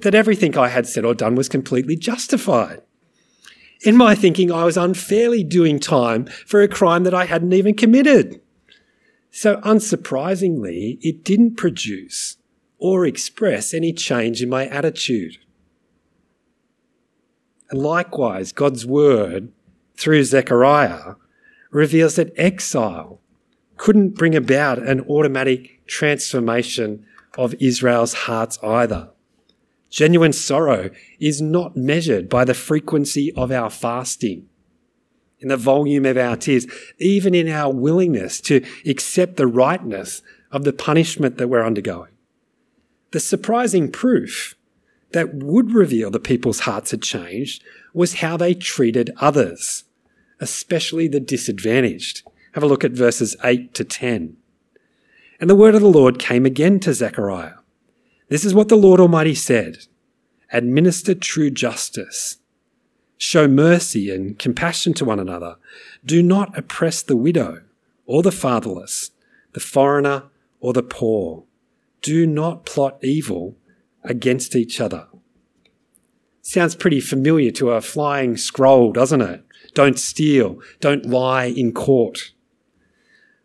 that 0.00 0.14
everything 0.14 0.56
I 0.56 0.68
had 0.68 0.86
said 0.86 1.04
or 1.04 1.14
done 1.14 1.34
was 1.34 1.48
completely 1.48 1.96
justified. 1.96 2.82
In 3.82 3.96
my 3.96 4.14
thinking, 4.14 4.50
I 4.50 4.64
was 4.64 4.76
unfairly 4.76 5.44
doing 5.44 5.78
time 5.78 6.26
for 6.46 6.62
a 6.62 6.68
crime 6.68 7.04
that 7.04 7.14
I 7.14 7.26
hadn't 7.26 7.52
even 7.52 7.74
committed. 7.74 8.40
So, 9.30 9.56
unsurprisingly, 9.58 10.98
it 11.02 11.22
didn't 11.22 11.56
produce 11.56 12.38
or 12.78 13.06
express 13.06 13.74
any 13.74 13.92
change 13.92 14.42
in 14.42 14.48
my 14.48 14.66
attitude. 14.66 15.38
And 17.70 17.82
likewise, 17.82 18.52
God's 18.52 18.86
word 18.86 19.52
through 19.96 20.24
Zechariah 20.24 21.14
reveals 21.70 22.16
that 22.16 22.32
exile 22.36 23.20
couldn't 23.76 24.10
bring 24.10 24.34
about 24.34 24.78
an 24.78 25.00
automatic 25.02 25.86
transformation 25.86 27.04
of 27.36 27.54
Israel's 27.60 28.14
hearts 28.14 28.58
either. 28.62 29.10
Genuine 29.96 30.34
sorrow 30.34 30.90
is 31.18 31.40
not 31.40 31.74
measured 31.74 32.28
by 32.28 32.44
the 32.44 32.52
frequency 32.52 33.32
of 33.32 33.50
our 33.50 33.70
fasting, 33.70 34.46
in 35.38 35.48
the 35.48 35.56
volume 35.56 36.04
of 36.04 36.18
our 36.18 36.36
tears, 36.36 36.66
even 36.98 37.34
in 37.34 37.48
our 37.48 37.72
willingness 37.72 38.38
to 38.42 38.62
accept 38.84 39.36
the 39.36 39.46
rightness 39.46 40.20
of 40.52 40.64
the 40.64 40.72
punishment 40.74 41.38
that 41.38 41.48
we're 41.48 41.64
undergoing. 41.64 42.10
The 43.12 43.20
surprising 43.20 43.90
proof 43.90 44.54
that 45.12 45.32
would 45.32 45.72
reveal 45.72 46.10
the 46.10 46.20
people's 46.20 46.60
hearts 46.60 46.90
had 46.90 47.00
changed 47.00 47.64
was 47.94 48.16
how 48.16 48.36
they 48.36 48.52
treated 48.52 49.12
others, 49.16 49.84
especially 50.40 51.08
the 51.08 51.20
disadvantaged. 51.20 52.22
Have 52.52 52.62
a 52.62 52.66
look 52.66 52.84
at 52.84 52.92
verses 52.92 53.34
8 53.42 53.72
to 53.72 53.82
10. 53.82 54.36
And 55.40 55.48
the 55.48 55.56
word 55.56 55.74
of 55.74 55.80
the 55.80 55.88
Lord 55.88 56.18
came 56.18 56.44
again 56.44 56.80
to 56.80 56.92
Zechariah. 56.92 57.54
This 58.28 58.44
is 58.44 58.54
what 58.54 58.68
the 58.68 58.76
Lord 58.76 59.00
Almighty 59.00 59.34
said 59.34 59.86
Administer 60.52 61.14
true 61.14 61.50
justice. 61.50 62.38
Show 63.18 63.48
mercy 63.48 64.10
and 64.10 64.38
compassion 64.38 64.94
to 64.94 65.04
one 65.04 65.18
another. 65.18 65.56
Do 66.04 66.22
not 66.22 66.56
oppress 66.56 67.02
the 67.02 67.16
widow 67.16 67.62
or 68.04 68.22
the 68.22 68.32
fatherless, 68.32 69.10
the 69.52 69.60
foreigner 69.60 70.24
or 70.60 70.72
the 70.72 70.82
poor. 70.82 71.44
Do 72.02 72.26
not 72.26 72.66
plot 72.66 72.98
evil 73.02 73.56
against 74.04 74.54
each 74.54 74.80
other. 74.80 75.08
Sounds 76.42 76.76
pretty 76.76 77.00
familiar 77.00 77.50
to 77.52 77.70
a 77.70 77.80
flying 77.80 78.36
scroll, 78.36 78.92
doesn't 78.92 79.22
it? 79.22 79.44
Don't 79.74 79.98
steal. 79.98 80.60
Don't 80.80 81.06
lie 81.06 81.46
in 81.46 81.72
court. 81.72 82.32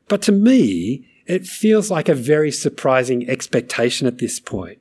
But 0.07 0.21
to 0.23 0.31
me, 0.31 1.07
it 1.25 1.45
feels 1.45 1.91
like 1.91 2.09
a 2.09 2.15
very 2.15 2.51
surprising 2.51 3.29
expectation 3.29 4.07
at 4.07 4.17
this 4.17 4.39
point. 4.39 4.79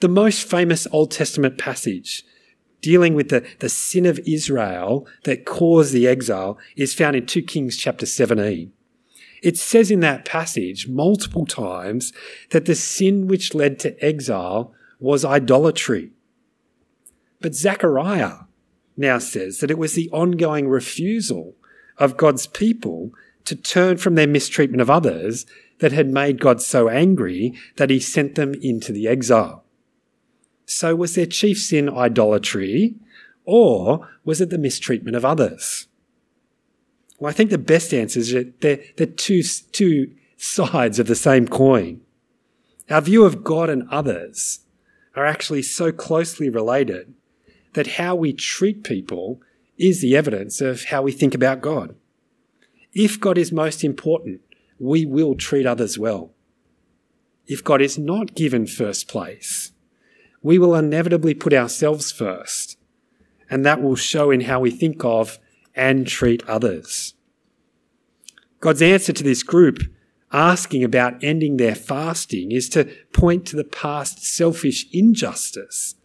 The 0.00 0.08
most 0.08 0.48
famous 0.48 0.86
Old 0.92 1.10
Testament 1.10 1.58
passage 1.58 2.24
dealing 2.80 3.14
with 3.14 3.30
the, 3.30 3.46
the 3.58 3.68
sin 3.68 4.06
of 4.06 4.20
Israel 4.20 5.06
that 5.24 5.44
caused 5.44 5.92
the 5.92 6.06
exile 6.06 6.58
is 6.76 6.94
found 6.94 7.16
in 7.16 7.26
2 7.26 7.42
Kings 7.42 7.76
chapter 7.76 8.06
17. 8.06 8.72
It 9.42 9.56
says 9.56 9.90
in 9.90 10.00
that 10.00 10.24
passage 10.24 10.88
multiple 10.88 11.46
times 11.46 12.12
that 12.50 12.66
the 12.66 12.74
sin 12.74 13.26
which 13.26 13.54
led 13.54 13.78
to 13.80 14.04
exile 14.04 14.72
was 14.98 15.24
idolatry. 15.24 16.12
But 17.40 17.54
Zechariah 17.54 18.46
now 18.96 19.18
says 19.18 19.58
that 19.58 19.70
it 19.70 19.78
was 19.78 19.94
the 19.94 20.10
ongoing 20.10 20.68
refusal 20.68 21.54
of 21.98 22.16
God's 22.16 22.46
people 22.46 23.12
to 23.46 23.56
turn 23.56 23.96
from 23.96 24.14
their 24.14 24.26
mistreatment 24.26 24.82
of 24.82 24.90
others 24.90 25.46
that 25.78 25.92
had 25.92 26.08
made 26.08 26.40
God 26.40 26.60
so 26.60 26.88
angry 26.88 27.54
that 27.76 27.90
he 27.90 28.00
sent 28.00 28.34
them 28.34 28.54
into 28.60 28.92
the 28.92 29.08
exile. 29.08 29.64
So 30.66 30.96
was 30.96 31.14
their 31.14 31.26
chief 31.26 31.58
sin 31.58 31.88
idolatry, 31.88 32.96
or 33.44 34.08
was 34.24 34.40
it 34.40 34.50
the 34.50 34.58
mistreatment 34.58 35.16
of 35.16 35.24
others? 35.24 35.86
Well, 37.18 37.30
I 37.30 37.32
think 37.32 37.50
the 37.50 37.58
best 37.58 37.94
answer 37.94 38.20
is 38.20 38.32
that 38.32 38.60
they're, 38.60 38.80
they're 38.96 39.06
two, 39.06 39.42
two 39.72 40.12
sides 40.36 40.98
of 40.98 41.06
the 41.06 41.14
same 41.14 41.46
coin. 41.46 42.00
Our 42.90 43.00
view 43.00 43.24
of 43.24 43.42
God 43.42 43.70
and 43.70 43.88
others 43.90 44.60
are 45.14 45.24
actually 45.24 45.62
so 45.62 45.92
closely 45.92 46.50
related 46.50 47.14
that 47.74 47.86
how 47.86 48.14
we 48.14 48.32
treat 48.32 48.84
people 48.84 49.40
is 49.78 50.00
the 50.00 50.16
evidence 50.16 50.60
of 50.60 50.84
how 50.84 51.02
we 51.02 51.12
think 51.12 51.34
about 51.34 51.60
God. 51.60 51.94
If 52.98 53.20
God 53.20 53.36
is 53.36 53.52
most 53.52 53.84
important, 53.84 54.40
we 54.78 55.04
will 55.04 55.34
treat 55.34 55.66
others 55.66 55.98
well. 55.98 56.32
If 57.46 57.62
God 57.62 57.82
is 57.82 57.98
not 57.98 58.34
given 58.34 58.66
first 58.66 59.06
place, 59.06 59.72
we 60.42 60.58
will 60.58 60.74
inevitably 60.74 61.34
put 61.34 61.52
ourselves 61.52 62.10
first, 62.10 62.78
and 63.50 63.66
that 63.66 63.82
will 63.82 63.96
show 63.96 64.30
in 64.30 64.40
how 64.40 64.60
we 64.60 64.70
think 64.70 65.04
of 65.04 65.38
and 65.74 66.06
treat 66.06 66.42
others. 66.48 67.12
God's 68.60 68.80
answer 68.80 69.12
to 69.12 69.22
this 69.22 69.42
group 69.42 69.80
asking 70.32 70.82
about 70.82 71.22
ending 71.22 71.58
their 71.58 71.74
fasting 71.74 72.50
is 72.50 72.66
to 72.70 72.90
point 73.12 73.44
to 73.48 73.56
the 73.56 73.64
past 73.64 74.24
selfish 74.24 74.86
injustice 74.90 75.96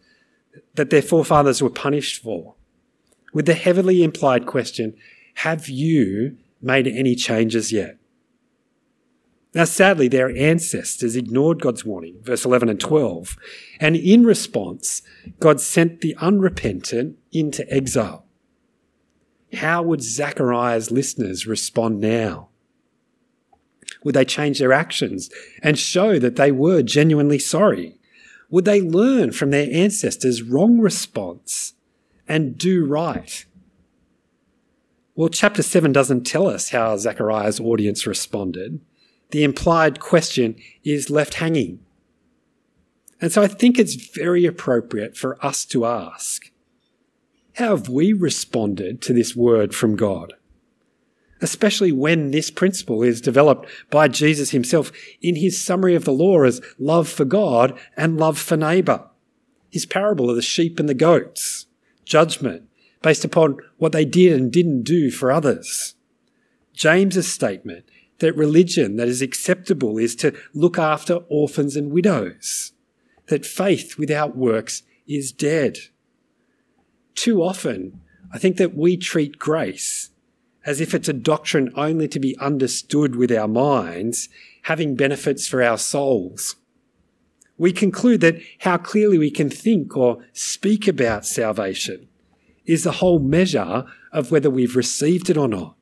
that 0.74 0.90
their 0.90 1.00
forefathers 1.00 1.62
were 1.62 1.70
punished 1.70 2.22
for, 2.22 2.54
with 3.32 3.46
the 3.46 3.54
heavily 3.54 4.02
implied 4.02 4.44
question 4.44 4.94
Have 5.36 5.70
you 5.70 6.36
made 6.62 6.86
any 6.86 7.14
changes 7.14 7.72
yet. 7.72 7.98
Now, 9.54 9.64
sadly, 9.64 10.08
their 10.08 10.34
ancestors 10.34 11.14
ignored 11.14 11.60
God's 11.60 11.84
warning, 11.84 12.16
verse 12.22 12.44
11 12.44 12.70
and 12.70 12.80
12, 12.80 13.36
and 13.80 13.96
in 13.96 14.24
response, 14.24 15.02
God 15.40 15.60
sent 15.60 16.00
the 16.00 16.16
unrepentant 16.16 17.18
into 17.32 17.70
exile. 17.70 18.24
How 19.52 19.82
would 19.82 20.02
Zechariah's 20.02 20.90
listeners 20.90 21.46
respond 21.46 22.00
now? 22.00 22.48
Would 24.02 24.14
they 24.14 24.24
change 24.24 24.58
their 24.58 24.72
actions 24.72 25.28
and 25.62 25.78
show 25.78 26.18
that 26.18 26.36
they 26.36 26.50
were 26.50 26.82
genuinely 26.82 27.38
sorry? 27.38 27.98
Would 28.48 28.64
they 28.64 28.80
learn 28.80 29.32
from 29.32 29.50
their 29.50 29.68
ancestors' 29.70 30.42
wrong 30.42 30.78
response 30.78 31.74
and 32.26 32.56
do 32.56 32.86
right? 32.86 33.44
Well, 35.14 35.28
chapter 35.28 35.62
7 35.62 35.92
doesn't 35.92 36.24
tell 36.24 36.48
us 36.48 36.70
how 36.70 36.96
Zechariah's 36.96 37.60
audience 37.60 38.06
responded. 38.06 38.80
The 39.30 39.44
implied 39.44 40.00
question 40.00 40.56
is 40.84 41.10
left 41.10 41.34
hanging. 41.34 41.80
And 43.20 43.30
so 43.30 43.42
I 43.42 43.46
think 43.46 43.78
it's 43.78 43.94
very 43.94 44.46
appropriate 44.46 45.16
for 45.16 45.42
us 45.44 45.66
to 45.66 45.84
ask 45.84 46.50
how 47.56 47.76
have 47.76 47.90
we 47.90 48.14
responded 48.14 49.02
to 49.02 49.12
this 49.12 49.36
word 49.36 49.74
from 49.74 49.96
God? 49.96 50.32
Especially 51.42 51.92
when 51.92 52.30
this 52.30 52.50
principle 52.50 53.02
is 53.02 53.20
developed 53.20 53.68
by 53.90 54.08
Jesus 54.08 54.50
himself 54.50 54.90
in 55.20 55.36
his 55.36 55.60
summary 55.60 55.94
of 55.94 56.06
the 56.06 56.12
law 56.12 56.42
as 56.44 56.62
love 56.78 57.10
for 57.10 57.26
God 57.26 57.78
and 57.98 58.16
love 58.16 58.38
for 58.38 58.56
neighbour. 58.56 59.06
His 59.70 59.84
parable 59.84 60.30
of 60.30 60.36
the 60.36 60.42
sheep 60.42 60.80
and 60.80 60.88
the 60.88 60.94
goats, 60.94 61.66
judgment 62.06 62.70
based 63.02 63.24
upon 63.24 63.58
what 63.78 63.92
they 63.92 64.04
did 64.04 64.32
and 64.32 64.52
didn't 64.52 64.82
do 64.82 65.10
for 65.10 65.30
others. 65.30 65.94
James's 66.72 67.32
statement 67.32 67.84
that 68.18 68.36
religion 68.36 68.96
that 68.96 69.08
is 69.08 69.20
acceptable 69.20 69.98
is 69.98 70.14
to 70.14 70.32
look 70.54 70.78
after 70.78 71.16
orphans 71.28 71.76
and 71.76 71.90
widows, 71.90 72.72
that 73.26 73.44
faith 73.44 73.98
without 73.98 74.36
works 74.36 74.84
is 75.08 75.32
dead. 75.32 75.76
Too 77.16 77.42
often, 77.42 78.00
I 78.32 78.38
think 78.38 78.56
that 78.58 78.76
we 78.76 78.96
treat 78.96 79.38
grace 79.38 80.10
as 80.64 80.80
if 80.80 80.94
it's 80.94 81.08
a 81.08 81.12
doctrine 81.12 81.72
only 81.74 82.06
to 82.06 82.20
be 82.20 82.38
understood 82.38 83.16
with 83.16 83.32
our 83.32 83.48
minds, 83.48 84.28
having 84.62 84.94
benefits 84.94 85.48
for 85.48 85.60
our 85.60 85.76
souls. 85.76 86.54
We 87.58 87.72
conclude 87.72 88.20
that 88.20 88.40
how 88.60 88.76
clearly 88.78 89.18
we 89.18 89.32
can 89.32 89.50
think 89.50 89.96
or 89.96 90.24
speak 90.32 90.86
about 90.86 91.26
salvation 91.26 92.08
is 92.66 92.84
the 92.84 92.92
whole 92.92 93.18
measure 93.18 93.84
of 94.12 94.30
whether 94.30 94.50
we've 94.50 94.76
received 94.76 95.30
it 95.30 95.36
or 95.36 95.48
not. 95.48 95.76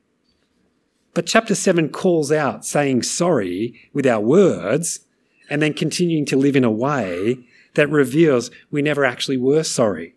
But 1.12 1.26
chapter 1.26 1.54
7 1.54 1.88
calls 1.90 2.30
out 2.30 2.64
saying 2.64 3.02
sorry 3.02 3.90
with 3.92 4.06
our 4.06 4.20
words 4.20 5.00
and 5.48 5.60
then 5.60 5.74
continuing 5.74 6.24
to 6.26 6.36
live 6.36 6.54
in 6.56 6.64
a 6.64 6.70
way 6.70 7.38
that 7.74 7.90
reveals 7.90 8.50
we 8.70 8.82
never 8.82 9.04
actually 9.04 9.36
were 9.36 9.64
sorry. 9.64 10.14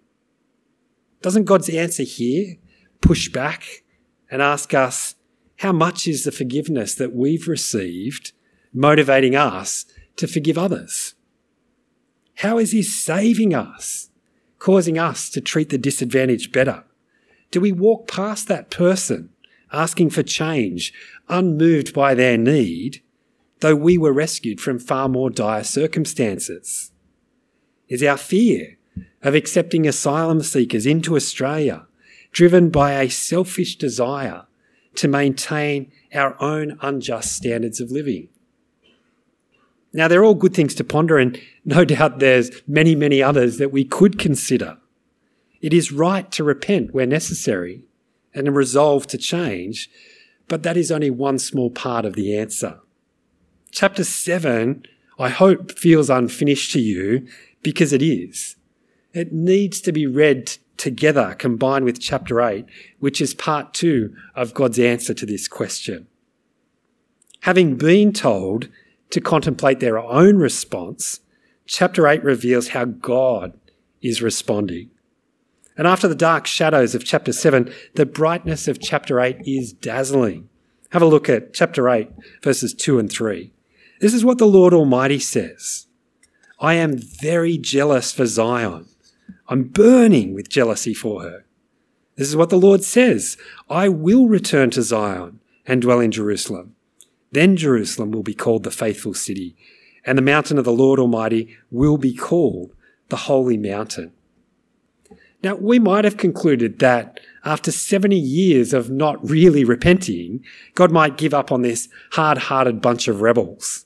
Doesn't 1.22 1.46
God's 1.46 1.70
answer 1.70 2.04
here 2.04 2.58
push 3.02 3.30
back 3.30 3.64
and 4.30 4.42
ask 4.42 4.74
us, 4.74 5.16
how 5.58 5.72
much 5.72 6.08
is 6.08 6.24
the 6.24 6.32
forgiveness 6.32 6.96
that 6.96 7.16
we've 7.16 7.48
received 7.48 8.34
motivating 8.74 9.36
us 9.36 9.86
to 10.18 10.28
forgive 10.28 10.58
others? 10.58 11.16
How 12.38 12.58
is 12.58 12.72
He 12.72 12.84
saving 12.84 13.54
us 13.54 14.10
causing 14.64 14.98
us 14.98 15.30
to 15.30 15.42
treat 15.42 15.68
the 15.72 15.78
disadvantaged 15.78 16.54
better? 16.54 16.86
Do 17.52 17.60
we 17.60 17.74
walk 17.74 18.08
past 18.08 18.48
that 18.48 18.70
person 18.70 19.30
asking 19.74 20.12
for 20.12 20.24
change, 20.24 20.94
unmoved 21.28 21.94
by 21.94 22.16
their 22.16 22.38
need, 22.38 23.02
though 23.60 23.76
we 23.76 23.98
were 23.98 24.14
rescued 24.14 24.62
from 24.62 24.80
far 24.80 25.10
more 25.10 25.30
dire 25.30 25.66
circumstances? 25.66 26.94
Is 27.90 28.02
our 28.04 28.16
fear 28.16 28.78
of 29.22 29.36
accepting 29.36 29.86
asylum 29.86 30.42
seekers 30.42 30.86
into 30.86 31.18
Australia 31.18 31.86
driven 32.32 32.70
by 32.70 32.94
a 32.94 33.10
selfish 33.10 33.76
desire 33.76 34.44
to 34.96 35.10
maintain 35.10 35.92
our 36.14 36.42
own 36.42 36.78
unjust 36.82 37.36
standards 37.36 37.82
of 37.82 37.92
living? 37.92 38.30
Now, 39.94 40.08
they're 40.08 40.24
all 40.24 40.34
good 40.34 40.56
things 40.56 40.74
to 40.76 40.84
ponder, 40.84 41.18
and 41.18 41.40
no 41.64 41.86
doubt 41.86 42.20
there's 42.20 42.50
many, 42.68 42.96
many 42.96 43.22
others 43.22 43.58
that 43.58 43.72
we 43.72 43.86
could 43.86 44.18
consider. 44.18 44.78
It 45.62 45.74
is 45.74 45.92
right 45.92 46.30
to 46.32 46.44
repent 46.44 46.94
where 46.94 47.06
necessary 47.06 47.84
and 48.34 48.56
resolve 48.56 49.08
to 49.08 49.18
change, 49.18 49.90
but 50.48 50.64
that 50.64 50.76
is 50.76 50.92
only 50.92 51.10
one 51.10 51.40
small 51.40 51.70
part 51.70 52.06
of 52.06 52.14
the 52.14 52.38
answer. 52.38 52.80
Chapter 53.72 54.04
7, 54.04 54.84
I 55.18 55.30
hope, 55.30 55.72
feels 55.72 56.10
unfinished 56.10 56.74
to 56.74 56.80
you 56.80 57.28
because 57.62 57.94
it 57.94 58.02
is. 58.02 58.56
It 59.14 59.32
needs 59.32 59.80
to 59.82 59.92
be 59.92 60.06
read 60.08 60.58
together, 60.78 61.36
combined 61.38 61.86
with 61.86 62.00
chapter 62.00 62.42
8, 62.42 62.66
which 63.00 63.22
is 63.22 63.34
part 63.34 63.74
2 63.74 64.14
of 64.36 64.54
God's 64.54 64.80
answer 64.80 65.14
to 65.14 65.26
this 65.26 65.48
question. 65.48 66.08
Having 67.42 67.76
been 67.76 68.12
told 68.12 68.70
to 69.14 69.22
contemplate 69.22 69.80
their 69.80 70.00
own 70.00 70.38
response, 70.38 71.20
chapter 71.68 72.08
8 72.08 72.24
reveals 72.24 72.70
how 72.70 72.86
God 72.86 73.54
is 74.02 74.24
responding. 74.24 74.90
And 75.78 75.86
after 75.88 76.08
the 76.08 76.16
dark 76.16 76.48
shadows 76.48 76.96
of 76.96 77.06
chapter 77.06 77.32
7, 77.32 77.72
the 77.94 78.08
brightness 78.08 78.68
of 78.68 78.82
chapter 78.82 79.20
8 79.20 79.38
is 79.46 79.72
dazzling. 79.72 80.50
Have 80.90 81.04
a 81.04 81.08
look 81.08 81.30
at 81.30 81.54
chapter 81.54 81.90
8, 81.90 82.10
verses 82.42 82.74
2 82.74 82.98
and 82.98 83.12
3. 83.12 83.52
This 84.02 84.16
is 84.16 84.26
what 84.26 84.40
the 84.40 84.48
Lord 84.48 84.74
Almighty 84.74 85.20
says 85.20 85.86
I 86.60 86.74
am 86.74 86.98
very 86.98 87.60
jealous 87.60 88.12
for 88.12 88.26
Zion. 88.26 88.88
I'm 89.48 89.66
burning 89.66 90.34
with 90.34 90.50
jealousy 90.50 90.96
for 90.96 91.22
her. 91.22 91.46
This 92.16 92.30
is 92.30 92.36
what 92.36 92.50
the 92.50 92.60
Lord 92.60 92.84
says 92.84 93.38
I 93.70 93.90
will 93.90 94.28
return 94.28 94.72
to 94.72 94.82
Zion 94.82 95.40
and 95.68 95.84
dwell 95.84 96.00
in 96.00 96.12
Jerusalem. 96.12 96.76
Then 97.34 97.58
Jerusalem 97.58 98.12
will 98.12 98.22
be 98.22 98.36
called 98.36 98.64
the 98.64 98.70
faithful 98.70 99.16
city, 99.16 99.56
and 100.06 100.18
the 100.18 100.22
mountain 100.22 100.60
of 100.60 100.66
the 100.66 100.72
Lord 100.72 101.00
Almighty 101.00 101.58
will 101.72 101.98
be 101.98 102.14
called 102.14 102.76
the 103.10 103.16
holy 103.16 103.58
mountain. 103.58 104.14
Now, 105.44 105.56
we 105.56 105.80
might 105.80 106.06
have 106.06 106.16
concluded 106.16 106.78
that 106.80 107.20
after 107.44 107.72
70 107.72 108.16
years 108.16 108.72
of 108.72 108.92
not 108.92 109.28
really 109.28 109.64
repenting, 109.64 110.46
God 110.76 110.92
might 110.92 111.18
give 111.18 111.34
up 111.34 111.52
on 111.52 111.64
this 111.64 111.90
hard 112.12 112.38
hearted 112.38 112.82
bunch 112.82 113.08
of 113.08 113.22
rebels. 113.22 113.86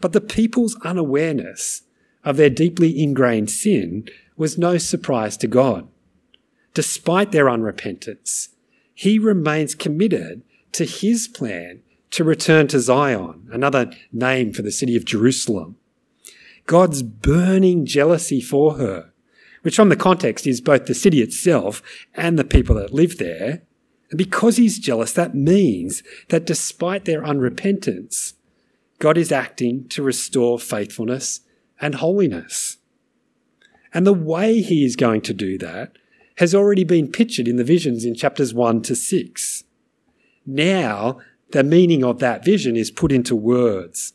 But 0.00 0.12
the 0.12 0.20
people's 0.20 0.76
unawareness 0.82 1.82
of 2.24 2.36
their 2.36 2.50
deeply 2.50 3.00
ingrained 3.00 3.50
sin 3.50 4.08
was 4.36 4.58
no 4.58 4.76
surprise 4.76 5.36
to 5.38 5.46
God. 5.46 5.88
Despite 6.74 7.30
their 7.30 7.46
unrepentance, 7.46 8.48
he 8.92 9.20
remains 9.20 9.76
committed 9.76 10.42
to 10.72 10.84
his 10.84 11.28
plan 11.28 11.82
to 12.16 12.24
return 12.24 12.66
to 12.66 12.80
Zion, 12.80 13.46
another 13.52 13.92
name 14.10 14.50
for 14.50 14.62
the 14.62 14.72
city 14.72 14.96
of 14.96 15.04
Jerusalem. 15.04 15.76
God's 16.64 17.02
burning 17.02 17.84
jealousy 17.84 18.40
for 18.40 18.78
her, 18.78 19.12
which 19.60 19.76
from 19.76 19.90
the 19.90 19.96
context 19.96 20.46
is 20.46 20.62
both 20.62 20.86
the 20.86 20.94
city 20.94 21.20
itself 21.20 21.82
and 22.14 22.38
the 22.38 22.44
people 22.44 22.74
that 22.76 22.94
live 22.94 23.18
there. 23.18 23.64
And 24.08 24.16
because 24.16 24.56
he's 24.56 24.78
jealous, 24.78 25.12
that 25.12 25.34
means 25.34 26.02
that 26.30 26.46
despite 26.46 27.04
their 27.04 27.22
unrepentance, 27.22 28.32
God 28.98 29.18
is 29.18 29.30
acting 29.30 29.86
to 29.90 30.02
restore 30.02 30.58
faithfulness 30.58 31.40
and 31.82 31.96
holiness. 31.96 32.78
And 33.92 34.06
the 34.06 34.14
way 34.14 34.62
he 34.62 34.86
is 34.86 34.96
going 34.96 35.20
to 35.20 35.34
do 35.34 35.58
that 35.58 35.92
has 36.38 36.54
already 36.54 36.84
been 36.84 37.12
pictured 37.12 37.46
in 37.46 37.56
the 37.56 37.64
visions 37.64 38.06
in 38.06 38.14
chapters 38.14 38.54
1 38.54 38.80
to 38.82 38.96
6. 38.96 39.64
Now 40.46 41.18
the 41.50 41.62
meaning 41.62 42.04
of 42.04 42.18
that 42.18 42.44
vision 42.44 42.76
is 42.76 42.90
put 42.90 43.12
into 43.12 43.36
words. 43.36 44.12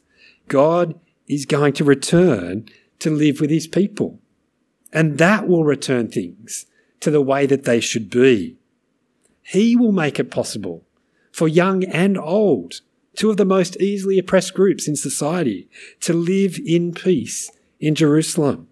God 0.48 1.00
is 1.28 1.46
going 1.46 1.74
to 1.74 1.84
return 1.84 2.66
to 3.00 3.10
live 3.10 3.40
with 3.40 3.50
his 3.50 3.68
people. 3.68 4.20
And 4.94 5.18
that 5.18 5.48
will 5.48 5.64
return 5.64 6.10
things 6.10 6.66
to 7.00 7.10
the 7.10 7.22
way 7.22 7.46
that 7.46 7.64
they 7.64 7.80
should 7.80 8.10
be. 8.10 8.58
He 9.42 9.76
will 9.76 9.92
make 9.92 10.20
it 10.20 10.30
possible 10.32 10.86
for 11.32 11.48
young 11.48 11.84
and 11.86 12.18
old, 12.18 12.82
two 13.16 13.30
of 13.30 13.38
the 13.38 13.46
most 13.46 13.78
easily 13.78 14.20
oppressed 14.20 14.54
groups 14.54 14.88
in 14.88 14.96
society, 14.96 15.70
to 16.02 16.14
live 16.14 16.60
in 16.66 16.94
peace 16.94 17.50
in 17.80 17.96
Jerusalem. 17.96 18.68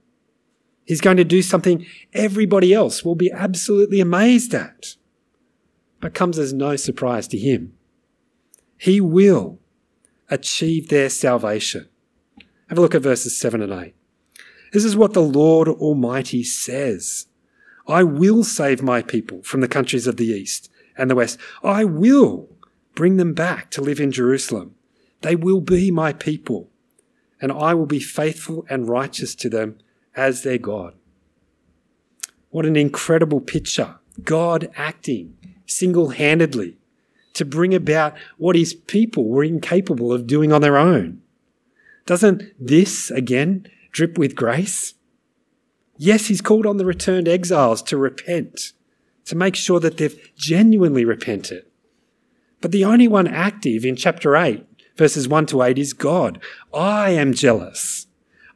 He's 0.86 1.02
going 1.02 1.18
to 1.18 1.24
do 1.24 1.42
something 1.42 1.86
everybody 2.14 2.74
else 2.74 3.06
will 3.06 3.16
be 3.16 3.32
absolutely 3.32 4.00
amazed 4.00 4.54
at, 4.54 4.96
but 6.02 6.14
comes 6.14 6.38
as 6.38 6.52
no 6.52 6.76
surprise 6.76 7.28
to 7.30 7.38
him. 7.38 7.74
He 8.80 9.02
will 9.02 9.60
achieve 10.30 10.88
their 10.88 11.10
salvation. 11.10 11.90
Have 12.70 12.78
a 12.78 12.82
look 12.82 12.96
at 12.96 13.02
verses 13.02 13.38
7 13.38 13.62
and 13.62 13.74
8. 13.74 13.94
This 14.72 14.86
is 14.86 14.96
what 14.96 15.12
the 15.12 15.22
Lord 15.22 15.68
Almighty 15.68 16.44
says 16.44 17.28
I 17.86 18.04
will 18.04 18.46
save 18.46 18.82
my 18.82 19.02
people 19.02 19.44
from 19.44 19.60
the 19.60 19.68
countries 19.68 20.08
of 20.08 20.16
the 20.16 20.28
east 20.28 20.72
and 20.98 21.10
the 21.10 21.16
west. 21.16 21.38
I 21.62 21.84
will 21.84 22.48
bring 22.96 23.18
them 23.18 23.34
back 23.34 23.70
to 23.72 23.82
live 23.82 24.00
in 24.00 24.14
Jerusalem. 24.14 24.76
They 25.22 25.36
will 25.36 25.60
be 25.60 25.92
my 25.92 26.14
people, 26.14 26.70
and 27.42 27.52
I 27.52 27.74
will 27.74 27.88
be 27.88 28.00
faithful 28.00 28.66
and 28.70 28.88
righteous 28.88 29.36
to 29.36 29.50
them 29.50 29.78
as 30.16 30.44
their 30.44 30.58
God. 30.58 30.94
What 32.50 32.66
an 32.66 32.78
incredible 32.78 33.42
picture. 33.42 33.96
God 34.24 34.72
acting 34.76 35.36
single 35.66 36.10
handedly 36.10 36.79
to 37.40 37.46
bring 37.46 37.74
about 37.74 38.16
what 38.38 38.56
his 38.56 38.74
people 38.74 39.28
were 39.28 39.44
incapable 39.44 40.14
of 40.14 40.28
doing 40.28 40.52
on 40.52 40.62
their 40.62 40.78
own. 40.78 41.22
Doesn't 42.06 42.44
this, 42.60 43.10
again, 43.12 43.66
drip 43.92 44.18
with 44.18 44.36
grace? 44.36 44.94
Yes, 45.98 46.28
he's 46.28 46.42
called 46.42 46.66
on 46.66 46.78
the 46.78 46.86
returned 46.86 47.28
exiles 47.28 47.82
to 47.84 47.98
repent, 47.98 48.74
to 49.26 49.36
make 49.36 49.56
sure 49.56 49.80
that 49.80 49.98
they've 49.98 50.32
genuinely 50.36 51.06
repented. 51.06 51.66
But 52.62 52.72
the 52.72 52.84
only 52.84 53.08
one 53.08 53.28
active 53.28 53.86
in 53.86 53.96
chapter 53.96 54.36
8, 54.36 54.66
verses 54.98 55.28
1 55.28 55.46
to 55.48 55.64
8, 55.64 55.78
is 55.78 55.94
God. 55.94 56.42
I 56.74 57.12
am 57.12 57.34
jealous. 57.34 58.08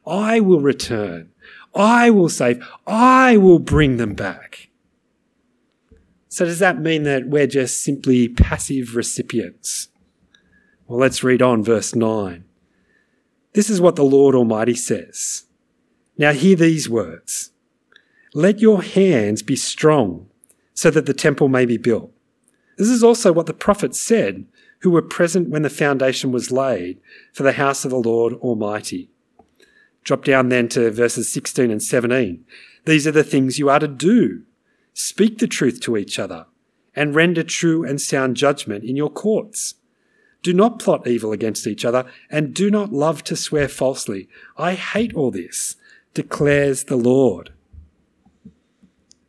I 0.06 0.40
will 0.40 0.60
return. 0.60 1.30
I 1.74 2.10
will 2.10 2.28
save. 2.28 2.62
I 2.86 3.38
will 3.38 3.58
bring 3.58 3.96
them 3.96 4.14
back. 4.14 4.68
So, 6.34 6.44
does 6.44 6.58
that 6.58 6.80
mean 6.80 7.04
that 7.04 7.28
we're 7.28 7.46
just 7.46 7.80
simply 7.80 8.26
passive 8.26 8.96
recipients? 8.96 9.86
Well, 10.88 10.98
let's 10.98 11.22
read 11.22 11.40
on 11.40 11.62
verse 11.62 11.94
9. 11.94 12.42
This 13.52 13.70
is 13.70 13.80
what 13.80 13.94
the 13.94 14.02
Lord 14.02 14.34
Almighty 14.34 14.74
says. 14.74 15.44
Now, 16.18 16.32
hear 16.32 16.56
these 16.56 16.90
words 16.90 17.52
Let 18.34 18.58
your 18.58 18.82
hands 18.82 19.44
be 19.44 19.54
strong 19.54 20.26
so 20.72 20.90
that 20.90 21.06
the 21.06 21.14
temple 21.14 21.48
may 21.48 21.66
be 21.66 21.76
built. 21.76 22.10
This 22.78 22.88
is 22.88 23.04
also 23.04 23.32
what 23.32 23.46
the 23.46 23.54
prophets 23.54 24.00
said 24.00 24.44
who 24.80 24.90
were 24.90 25.02
present 25.02 25.50
when 25.50 25.62
the 25.62 25.70
foundation 25.70 26.32
was 26.32 26.50
laid 26.50 26.98
for 27.32 27.44
the 27.44 27.52
house 27.52 27.84
of 27.84 27.92
the 27.92 27.96
Lord 27.96 28.32
Almighty. 28.32 29.08
Drop 30.02 30.24
down 30.24 30.48
then 30.48 30.68
to 30.70 30.90
verses 30.90 31.28
16 31.28 31.70
and 31.70 31.80
17. 31.80 32.44
These 32.86 33.06
are 33.06 33.12
the 33.12 33.22
things 33.22 33.60
you 33.60 33.70
are 33.70 33.78
to 33.78 33.86
do. 33.86 34.42
Speak 34.94 35.38
the 35.38 35.48
truth 35.48 35.80
to 35.80 35.96
each 35.96 36.18
other 36.18 36.46
and 36.94 37.14
render 37.14 37.42
true 37.42 37.84
and 37.84 38.00
sound 38.00 38.36
judgment 38.36 38.84
in 38.84 38.96
your 38.96 39.10
courts. 39.10 39.74
Do 40.42 40.52
not 40.52 40.78
plot 40.78 41.06
evil 41.06 41.32
against 41.32 41.66
each 41.66 41.84
other 41.84 42.06
and 42.30 42.54
do 42.54 42.70
not 42.70 42.92
love 42.92 43.24
to 43.24 43.36
swear 43.36 43.68
falsely. 43.68 44.28
I 44.56 44.74
hate 44.74 45.12
all 45.14 45.30
this, 45.30 45.76
declares 46.14 46.84
the 46.84 46.96
Lord. 46.96 47.52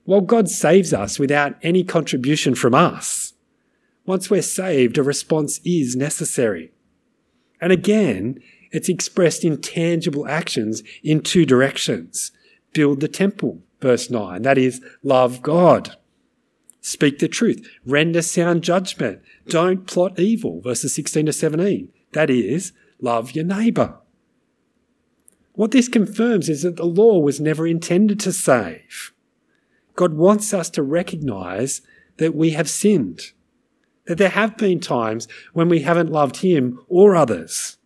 Well, 0.06 0.22
God 0.22 0.50
saves 0.50 0.94
us 0.94 1.18
without 1.18 1.56
any 1.64 1.84
contribution 1.84 2.54
from 2.54 2.76
us. 2.76 3.34
Once 4.06 4.30
we're 4.30 4.44
saved, 4.44 5.00
a 5.00 5.04
response 5.04 5.60
is 5.66 5.96
necessary. 5.96 6.72
And 7.60 7.72
again, 7.72 8.40
it's 8.72 8.90
expressed 8.90 9.44
in 9.44 9.62
tangible 9.62 10.28
actions 10.28 10.84
in 11.04 11.22
two 11.22 11.46
directions. 11.46 12.32
Build 12.74 13.00
the 13.00 13.08
temple, 13.08 13.62
verse 13.82 14.10
9, 14.10 14.42
that 14.42 14.58
is, 14.58 14.82
love 15.04 15.42
God. 15.42 15.98
Speak 16.82 17.20
the 17.20 17.28
truth, 17.28 17.68
render 17.86 18.22
sound 18.22 18.64
judgment, 18.64 19.22
don't 19.48 19.88
plot 19.88 20.20
evil, 20.20 20.62
verses 20.62 20.94
16 20.96 21.26
to 21.28 21.34
17, 21.34 21.90
that 22.14 22.30
is, 22.30 22.74
love 23.00 23.32
your 23.32 23.46
neighbour. 23.46 23.98
What 25.54 25.72
this 25.72 25.88
confirms 25.88 26.50
is 26.50 26.64
that 26.64 26.76
the 26.76 26.86
law 26.86 27.20
was 27.20 27.40
never 27.40 27.66
intended 27.66 28.20
to 28.22 28.32
save. 28.32 29.14
God 29.96 30.14
wants 30.14 30.54
us 30.54 30.70
to 30.72 30.84
recognize 30.84 31.82
that 32.18 32.36
we 32.36 32.52
have 32.52 32.70
sinned, 32.70 33.32
that 34.06 34.18
there 34.18 34.30
have 34.30 34.58
been 34.58 34.80
times 34.80 35.28
when 35.54 35.70
we 35.70 35.82
haven't 35.82 36.12
loved 36.12 36.38
Him 36.38 36.80
or 36.88 37.16
others. 37.16 37.78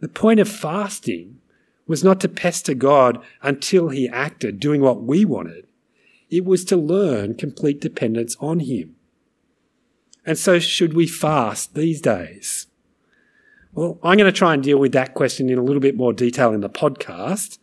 The 0.00 0.08
point 0.08 0.40
of 0.40 0.48
fasting 0.48 1.40
was 1.86 2.02
not 2.02 2.20
to 2.20 2.28
pester 2.28 2.74
God 2.74 3.22
until 3.42 3.88
He 3.88 4.08
acted, 4.08 4.60
doing 4.60 4.80
what 4.80 5.02
we 5.02 5.24
wanted. 5.24 5.66
It 6.30 6.44
was 6.44 6.64
to 6.66 6.76
learn 6.76 7.34
complete 7.34 7.80
dependence 7.80 8.36
on 8.40 8.60
Him. 8.60 8.96
And 10.24 10.36
so, 10.36 10.58
should 10.58 10.94
we 10.94 11.06
fast 11.06 11.74
these 11.74 12.00
days? 12.00 12.66
Well, 13.72 13.98
I'm 14.02 14.16
going 14.16 14.32
to 14.32 14.36
try 14.36 14.54
and 14.54 14.62
deal 14.62 14.78
with 14.78 14.92
that 14.92 15.14
question 15.14 15.50
in 15.50 15.58
a 15.58 15.62
little 15.62 15.80
bit 15.80 15.96
more 15.96 16.12
detail 16.12 16.52
in 16.52 16.62
the 16.62 16.70
podcast. 16.70 17.58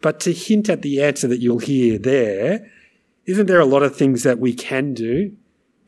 But 0.00 0.18
to 0.20 0.32
hint 0.32 0.68
at 0.68 0.82
the 0.82 1.02
answer 1.02 1.28
that 1.28 1.40
you'll 1.40 1.58
hear 1.58 1.98
there, 1.98 2.70
isn't 3.26 3.46
there 3.46 3.60
a 3.60 3.66
lot 3.66 3.82
of 3.82 3.94
things 3.94 4.22
that 4.22 4.38
we 4.38 4.54
can 4.54 4.94
do 4.94 5.36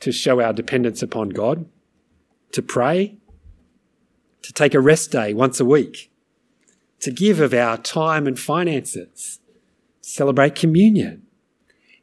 to 0.00 0.12
show 0.12 0.40
our 0.40 0.52
dependence 0.52 1.02
upon 1.02 1.30
God? 1.30 1.66
To 2.52 2.62
pray, 2.62 3.16
to 4.42 4.52
take 4.52 4.74
a 4.74 4.80
rest 4.80 5.10
day 5.12 5.32
once 5.32 5.60
a 5.60 5.64
week, 5.64 6.09
to 7.00 7.10
give 7.10 7.40
of 7.40 7.54
our 7.54 7.76
time 7.78 8.26
and 8.26 8.38
finances, 8.38 9.40
celebrate 10.00 10.54
communion. 10.54 11.22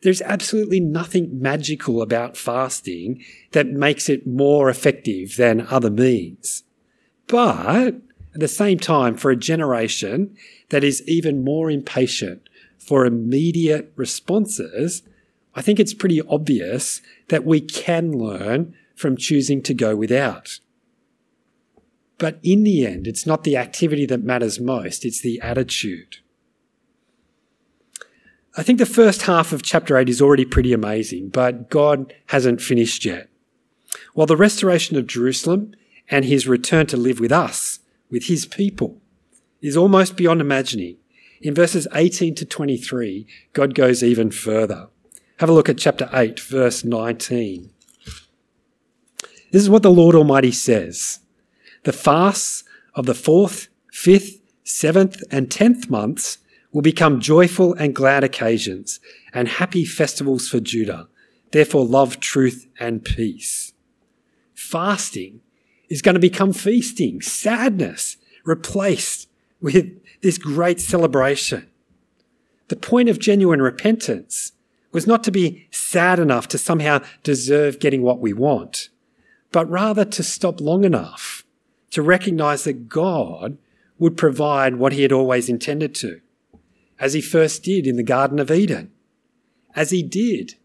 There's 0.02 0.22
absolutely 0.22 0.80
nothing 0.80 1.40
magical 1.42 2.02
about 2.02 2.38
fasting 2.38 3.24
that 3.52 3.68
makes 3.68 4.10
it 4.10 4.28
more 4.28 4.70
effective 4.70 5.36
than 5.38 5.68
other 5.68 5.90
means. 5.90 6.64
But 7.28 7.96
at 8.34 8.40
the 8.40 8.48
same 8.48 8.78
time, 8.78 9.18
for 9.18 9.32
a 9.32 9.36
generation 9.36 10.36
that 10.70 10.84
is 10.84 11.04
even 11.08 11.44
more 11.44 11.72
impatient 11.72 12.48
for 12.78 13.06
immediate 13.06 13.92
responses, 13.96 15.02
I 15.56 15.62
think 15.62 15.80
it's 15.80 15.94
pretty 15.94 16.22
obvious 16.22 17.02
that 17.30 17.44
we 17.44 17.60
can 17.60 18.12
learn 18.12 18.76
from 18.96 19.18
choosing 19.18 19.62
to 19.64 19.74
go 19.74 19.96
without. 19.96 20.60
But 22.18 22.40
in 22.42 22.64
the 22.64 22.86
end, 22.86 23.08
it's 23.08 23.26
not 23.26 23.44
the 23.44 23.58
activity 23.58 24.06
that 24.08 24.24
matters 24.24 24.60
most, 24.60 25.06
it's 25.06 25.22
the 25.22 25.40
attitude. 25.42 26.18
I 28.56 28.64
think 28.64 28.80
the 28.80 28.88
first 28.88 29.24
half 29.24 29.54
of 29.54 29.62
chapter 29.62 29.98
8 29.98 30.10
is 30.10 30.20
already 30.20 30.46
pretty 30.46 30.74
amazing, 30.74 31.30
but 31.30 31.70
God 31.70 32.12
hasn't 32.28 32.60
finished 32.60 33.06
yet. 33.06 33.30
While 34.14 34.26
the 34.26 34.36
restoration 34.36 34.98
of 34.98 35.06
Jerusalem 35.06 35.76
and 36.10 36.26
his 36.26 36.48
return 36.48 36.88
to 36.88 36.98
live 36.98 37.20
with 37.20 37.32
us, 37.32 37.80
with 38.10 38.26
his 38.26 38.48
people, 38.48 39.00
is 39.62 39.78
almost 39.78 40.18
beyond 40.18 40.42
imagining, 40.42 40.98
in 41.40 41.54
verses 41.54 41.88
18 41.94 42.34
to 42.34 42.46
23, 42.46 43.28
God 43.54 43.76
goes 43.76 44.02
even 44.02 44.32
further. 44.32 44.88
Have 45.38 45.50
a 45.50 45.54
look 45.54 45.70
at 45.70 45.78
chapter 45.78 46.10
8, 46.12 46.40
verse 46.40 46.84
19. 46.84 47.70
This 49.52 49.62
is 49.62 49.70
what 49.70 49.84
the 49.84 49.92
Lord 49.92 50.16
Almighty 50.16 50.52
says 50.52 51.20
The 51.84 51.94
fasts 51.94 52.64
of 52.94 53.06
the 53.06 53.14
fourth, 53.14 53.68
fifth, 53.92 54.42
seventh, 54.64 55.24
and 55.32 55.50
tenth 55.50 55.90
months 55.90 56.40
will 56.72 56.82
become 56.82 57.20
joyful 57.20 57.74
and 57.76 57.96
glad 57.96 58.24
occasions 58.24 59.00
and 59.34 59.48
happy 59.48 59.86
festivals 59.86 60.48
for 60.48 60.60
Judah. 60.60 61.08
Therefore, 61.52 61.86
love 61.86 62.20
truth 62.20 62.68
and 62.80 63.04
peace. 63.04 63.74
Fasting 64.54 65.42
is 65.90 66.02
going 66.02 66.16
to 66.16 66.20
become 66.20 66.54
feasting, 66.54 67.22
sadness 67.22 68.18
replaced 68.44 69.30
with 69.62 70.00
this 70.22 70.38
great 70.38 70.82
celebration. 70.82 71.68
The 72.68 72.76
point 72.76 73.08
of 73.10 73.20
genuine 73.20 73.62
repentance 73.62 74.52
was 74.92 75.08
not 75.08 75.24
to 75.24 75.32
be 75.32 75.68
sad 75.72 76.20
enough 76.20 76.48
to 76.50 76.58
somehow 76.58 77.02
deserve 77.24 77.80
getting 77.80 78.02
what 78.02 78.20
we 78.20 78.34
want, 78.34 78.90
but 79.52 79.70
rather 79.70 80.04
to 80.04 80.24
stop 80.24 80.60
long 80.60 80.84
enough 80.84 81.46
to 81.92 82.02
recognize 82.02 82.64
that 82.64 82.90
God 82.90 83.58
would 83.98 84.18
provide 84.18 84.76
what 84.76 84.94
he 84.94 85.02
had 85.02 85.12
always 85.12 85.50
intended 85.50 85.96
to, 85.96 86.22
as 87.00 87.14
he 87.14 87.22
first 87.22 87.64
did 87.64 87.88
in 87.88 87.96
the 87.96 88.04
Garden 88.04 88.40
of 88.40 88.52
Eden, 88.52 88.92
as 89.76 89.92
he 89.92 90.04
did 90.04 90.56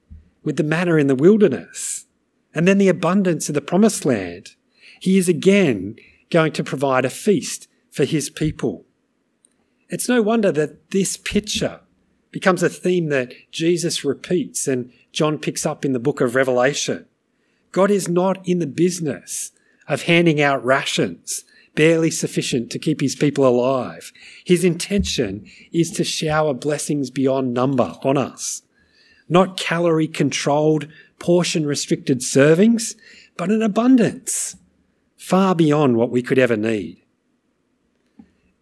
with 0.42 0.56
the 0.56 0.64
manna 0.64 0.96
in 0.96 1.06
the 1.06 1.14
wilderness, 1.14 2.06
and 2.54 2.66
then 2.66 2.78
the 2.78 2.88
abundance 2.88 3.48
of 3.48 3.54
the 3.54 3.61
promised 3.61 4.04
land. 4.04 4.54
He 5.00 5.18
is 5.18 5.28
again 5.28 5.96
going 6.30 6.52
to 6.52 6.64
provide 6.64 7.04
a 7.04 7.11
feast 7.11 7.68
for 7.90 8.04
his 8.04 8.30
people. 8.30 8.85
It's 9.88 10.08
no 10.08 10.22
wonder 10.22 10.50
that 10.52 10.90
this 10.90 11.16
picture 11.16 11.80
becomes 12.30 12.62
a 12.62 12.70
theme 12.70 13.08
that 13.11 13.35
Jesus 13.50 14.04
repeats 14.04 14.66
and 14.66 14.90
John 15.12 15.38
picks 15.38 15.66
up 15.66 15.85
in 15.85 15.92
the 15.92 15.98
book 15.98 16.20
of 16.20 16.35
Revelation. 16.35 17.06
God 17.72 17.90
is 17.90 18.08
not 18.08 18.46
in 18.48 18.58
the 18.58 18.66
business 18.66 19.52
of 19.88 20.03
handing 20.03 20.40
out 20.40 20.64
rations, 20.64 21.45
barely 21.75 22.11
sufficient 22.11 22.71
to 22.71 22.79
keep 22.79 23.01
his 23.01 23.16
people 23.16 23.47
alive. 23.47 24.12
His 24.45 24.64
intention 24.64 25.47
is 25.73 25.90
to 25.92 26.05
shower 26.05 26.55
blessings 26.55 27.11
beyond 27.11 27.55
number 27.55 27.95
on 28.03 28.16
us. 28.16 28.62
Not 29.29 29.57
calorie 29.57 30.09
controlled, 30.09 30.88
portion 31.18 31.66
restricted 31.66 32.21
servings, 32.21 32.95
but 33.37 33.51
an 33.51 33.62
abundance, 33.62 34.57
far 35.16 35.55
beyond 35.55 35.97
what 35.97 36.11
we 36.11 36.23
could 36.23 36.38
ever 36.38 36.57
need. 36.57 37.03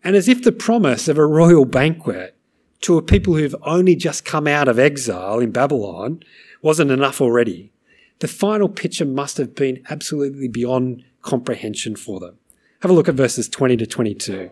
And 0.04 0.16
as 0.16 0.28
if 0.28 0.42
the 0.42 0.52
promise 0.52 1.08
of 1.08 1.18
a 1.18 1.26
royal 1.26 1.64
banquet 1.64 2.36
to 2.82 2.96
a 2.96 3.02
people 3.02 3.34
who've 3.34 3.56
only 3.62 3.94
just 3.94 4.24
come 4.24 4.46
out 4.46 4.68
of 4.68 4.78
exile 4.78 5.38
in 5.40 5.50
Babylon 5.50 6.22
wasn't 6.62 6.90
enough 6.90 7.20
already. 7.20 7.72
The 8.20 8.28
final 8.28 8.68
picture 8.68 9.04
must 9.04 9.36
have 9.38 9.54
been 9.54 9.82
absolutely 9.90 10.48
beyond 10.48 11.04
comprehension 11.22 11.96
for 11.96 12.20
them. 12.20 12.36
Have 12.82 12.90
a 12.90 12.94
look 12.94 13.08
at 13.08 13.14
verses 13.14 13.48
20 13.48 13.76
to 13.78 13.86
22. 13.86 14.50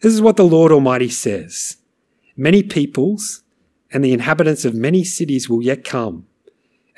This 0.00 0.12
is 0.12 0.20
what 0.20 0.36
the 0.36 0.44
Lord 0.44 0.72
Almighty 0.72 1.08
says 1.08 1.76
Many 2.36 2.62
peoples 2.62 3.42
and 3.90 4.04
the 4.04 4.12
inhabitants 4.12 4.64
of 4.64 4.74
many 4.74 5.04
cities 5.04 5.48
will 5.48 5.62
yet 5.62 5.84
come. 5.84 6.26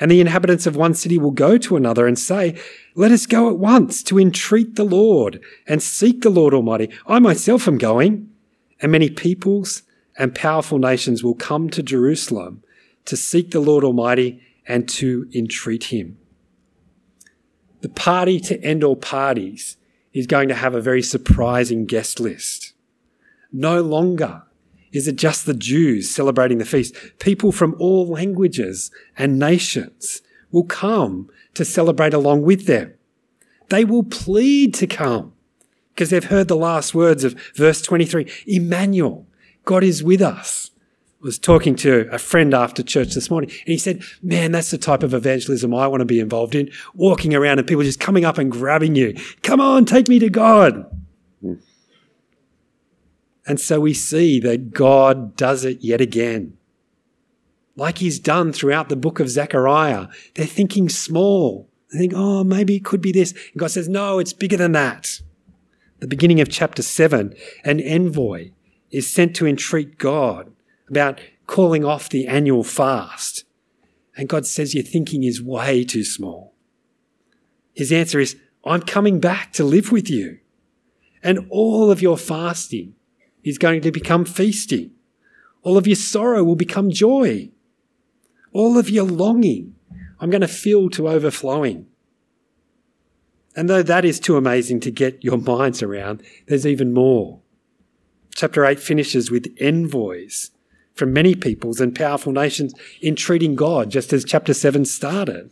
And 0.00 0.10
the 0.10 0.20
inhabitants 0.20 0.66
of 0.66 0.76
one 0.76 0.94
city 0.94 1.18
will 1.18 1.30
go 1.30 1.56
to 1.58 1.76
another 1.76 2.06
and 2.06 2.18
say, 2.18 2.58
Let 2.94 3.12
us 3.12 3.26
go 3.26 3.48
at 3.48 3.58
once 3.58 4.02
to 4.04 4.18
entreat 4.18 4.74
the 4.76 4.84
Lord 4.84 5.40
and 5.66 5.82
seek 5.82 6.22
the 6.22 6.30
Lord 6.30 6.54
Almighty. 6.54 6.90
I 7.06 7.18
myself 7.18 7.68
am 7.68 7.78
going. 7.78 8.30
And 8.80 8.90
many 8.90 9.08
peoples 9.08 9.82
and 10.18 10.34
powerful 10.34 10.78
nations 10.78 11.22
will 11.22 11.34
come 11.34 11.70
to 11.70 11.82
Jerusalem 11.82 12.62
to 13.04 13.16
seek 13.16 13.50
the 13.50 13.60
Lord 13.60 13.84
Almighty 13.84 14.42
and 14.66 14.88
to 14.90 15.28
entreat 15.34 15.84
him. 15.84 16.18
The 17.84 17.90
party 17.90 18.40
to 18.40 18.58
end 18.64 18.82
all 18.82 18.96
parties 18.96 19.76
is 20.14 20.26
going 20.26 20.48
to 20.48 20.54
have 20.54 20.74
a 20.74 20.80
very 20.80 21.02
surprising 21.02 21.84
guest 21.84 22.18
list. 22.18 22.72
No 23.52 23.82
longer 23.82 24.44
is 24.90 25.06
it 25.06 25.16
just 25.16 25.44
the 25.44 25.52
Jews 25.52 26.08
celebrating 26.08 26.56
the 26.56 26.64
feast. 26.64 26.96
People 27.18 27.52
from 27.52 27.76
all 27.78 28.06
languages 28.06 28.90
and 29.18 29.38
nations 29.38 30.22
will 30.50 30.64
come 30.64 31.28
to 31.52 31.62
celebrate 31.62 32.14
along 32.14 32.40
with 32.40 32.64
them. 32.64 32.94
They 33.68 33.84
will 33.84 34.04
plead 34.04 34.72
to 34.76 34.86
come 34.86 35.34
because 35.92 36.08
they've 36.08 36.24
heard 36.24 36.48
the 36.48 36.56
last 36.56 36.94
words 36.94 37.22
of 37.22 37.38
verse 37.54 37.82
23 37.82 38.26
Emmanuel, 38.46 39.26
God 39.66 39.84
is 39.84 40.02
with 40.02 40.22
us. 40.22 40.70
Was 41.24 41.38
talking 41.38 41.74
to 41.76 42.06
a 42.12 42.18
friend 42.18 42.52
after 42.52 42.82
church 42.82 43.14
this 43.14 43.30
morning, 43.30 43.48
and 43.50 43.68
he 43.68 43.78
said, 43.78 44.02
Man, 44.22 44.52
that's 44.52 44.70
the 44.70 44.76
type 44.76 45.02
of 45.02 45.14
evangelism 45.14 45.74
I 45.74 45.86
want 45.86 46.02
to 46.02 46.04
be 46.04 46.20
involved 46.20 46.54
in. 46.54 46.70
Walking 46.94 47.34
around 47.34 47.58
and 47.58 47.66
people 47.66 47.82
just 47.82 47.98
coming 47.98 48.26
up 48.26 48.36
and 48.36 48.52
grabbing 48.52 48.94
you. 48.94 49.16
Come 49.42 49.58
on, 49.58 49.86
take 49.86 50.06
me 50.06 50.18
to 50.18 50.28
God. 50.28 50.84
Hmm. 51.40 51.54
And 53.46 53.58
so 53.58 53.80
we 53.80 53.94
see 53.94 54.38
that 54.40 54.72
God 54.72 55.34
does 55.34 55.64
it 55.64 55.78
yet 55.80 56.02
again. 56.02 56.58
Like 57.74 57.98
he's 57.98 58.18
done 58.18 58.52
throughout 58.52 58.90
the 58.90 58.96
book 58.96 59.18
of 59.18 59.30
Zechariah. 59.30 60.08
They're 60.34 60.44
thinking 60.44 60.90
small. 60.90 61.70
They 61.90 62.00
think, 62.00 62.12
oh, 62.14 62.44
maybe 62.44 62.76
it 62.76 62.84
could 62.84 63.00
be 63.00 63.12
this. 63.12 63.32
And 63.32 63.58
God 63.58 63.70
says, 63.70 63.88
no, 63.88 64.18
it's 64.18 64.34
bigger 64.34 64.58
than 64.58 64.72
that. 64.72 65.20
The 66.00 66.06
beginning 66.06 66.40
of 66.40 66.50
chapter 66.50 66.82
7, 66.82 67.34
an 67.64 67.80
envoy 67.80 68.50
is 68.90 69.10
sent 69.10 69.34
to 69.36 69.46
entreat 69.46 69.96
God 69.96 70.53
about 70.88 71.20
calling 71.46 71.84
off 71.84 72.08
the 72.08 72.26
annual 72.26 72.64
fast. 72.64 73.44
And 74.16 74.28
God 74.28 74.46
says, 74.46 74.74
Your 74.74 74.84
thinking 74.84 75.24
is 75.24 75.42
way 75.42 75.84
too 75.84 76.04
small. 76.04 76.54
His 77.74 77.92
answer 77.92 78.20
is, 78.20 78.36
I'm 78.64 78.82
coming 78.82 79.20
back 79.20 79.52
to 79.54 79.64
live 79.64 79.92
with 79.92 80.08
you. 80.08 80.38
And 81.22 81.46
all 81.50 81.90
of 81.90 82.00
your 82.00 82.16
fasting 82.16 82.94
is 83.42 83.58
going 83.58 83.82
to 83.82 83.90
become 83.90 84.24
feasting. 84.24 84.92
All 85.62 85.76
of 85.76 85.86
your 85.86 85.96
sorrow 85.96 86.44
will 86.44 86.56
become 86.56 86.90
joy. 86.90 87.50
All 88.52 88.78
of 88.78 88.88
your 88.88 89.04
longing, 89.04 89.74
I'm 90.20 90.30
going 90.30 90.42
to 90.42 90.48
fill 90.48 90.90
to 90.90 91.08
overflowing. 91.08 91.86
And 93.56 93.68
though 93.68 93.82
that 93.82 94.04
is 94.04 94.20
too 94.20 94.36
amazing 94.36 94.80
to 94.80 94.90
get 94.90 95.22
your 95.22 95.38
minds 95.38 95.82
around, 95.82 96.22
there's 96.46 96.66
even 96.66 96.92
more. 96.92 97.40
Chapter 98.34 98.64
8 98.64 98.80
finishes 98.80 99.30
with 99.30 99.54
envoys 99.58 100.50
from 100.94 101.12
many 101.12 101.34
peoples 101.34 101.80
and 101.80 101.94
powerful 101.94 102.32
nations 102.32 102.72
entreating 103.02 103.54
God, 103.54 103.90
just 103.90 104.12
as 104.12 104.24
chapter 104.24 104.54
7 104.54 104.84
started. 104.84 105.50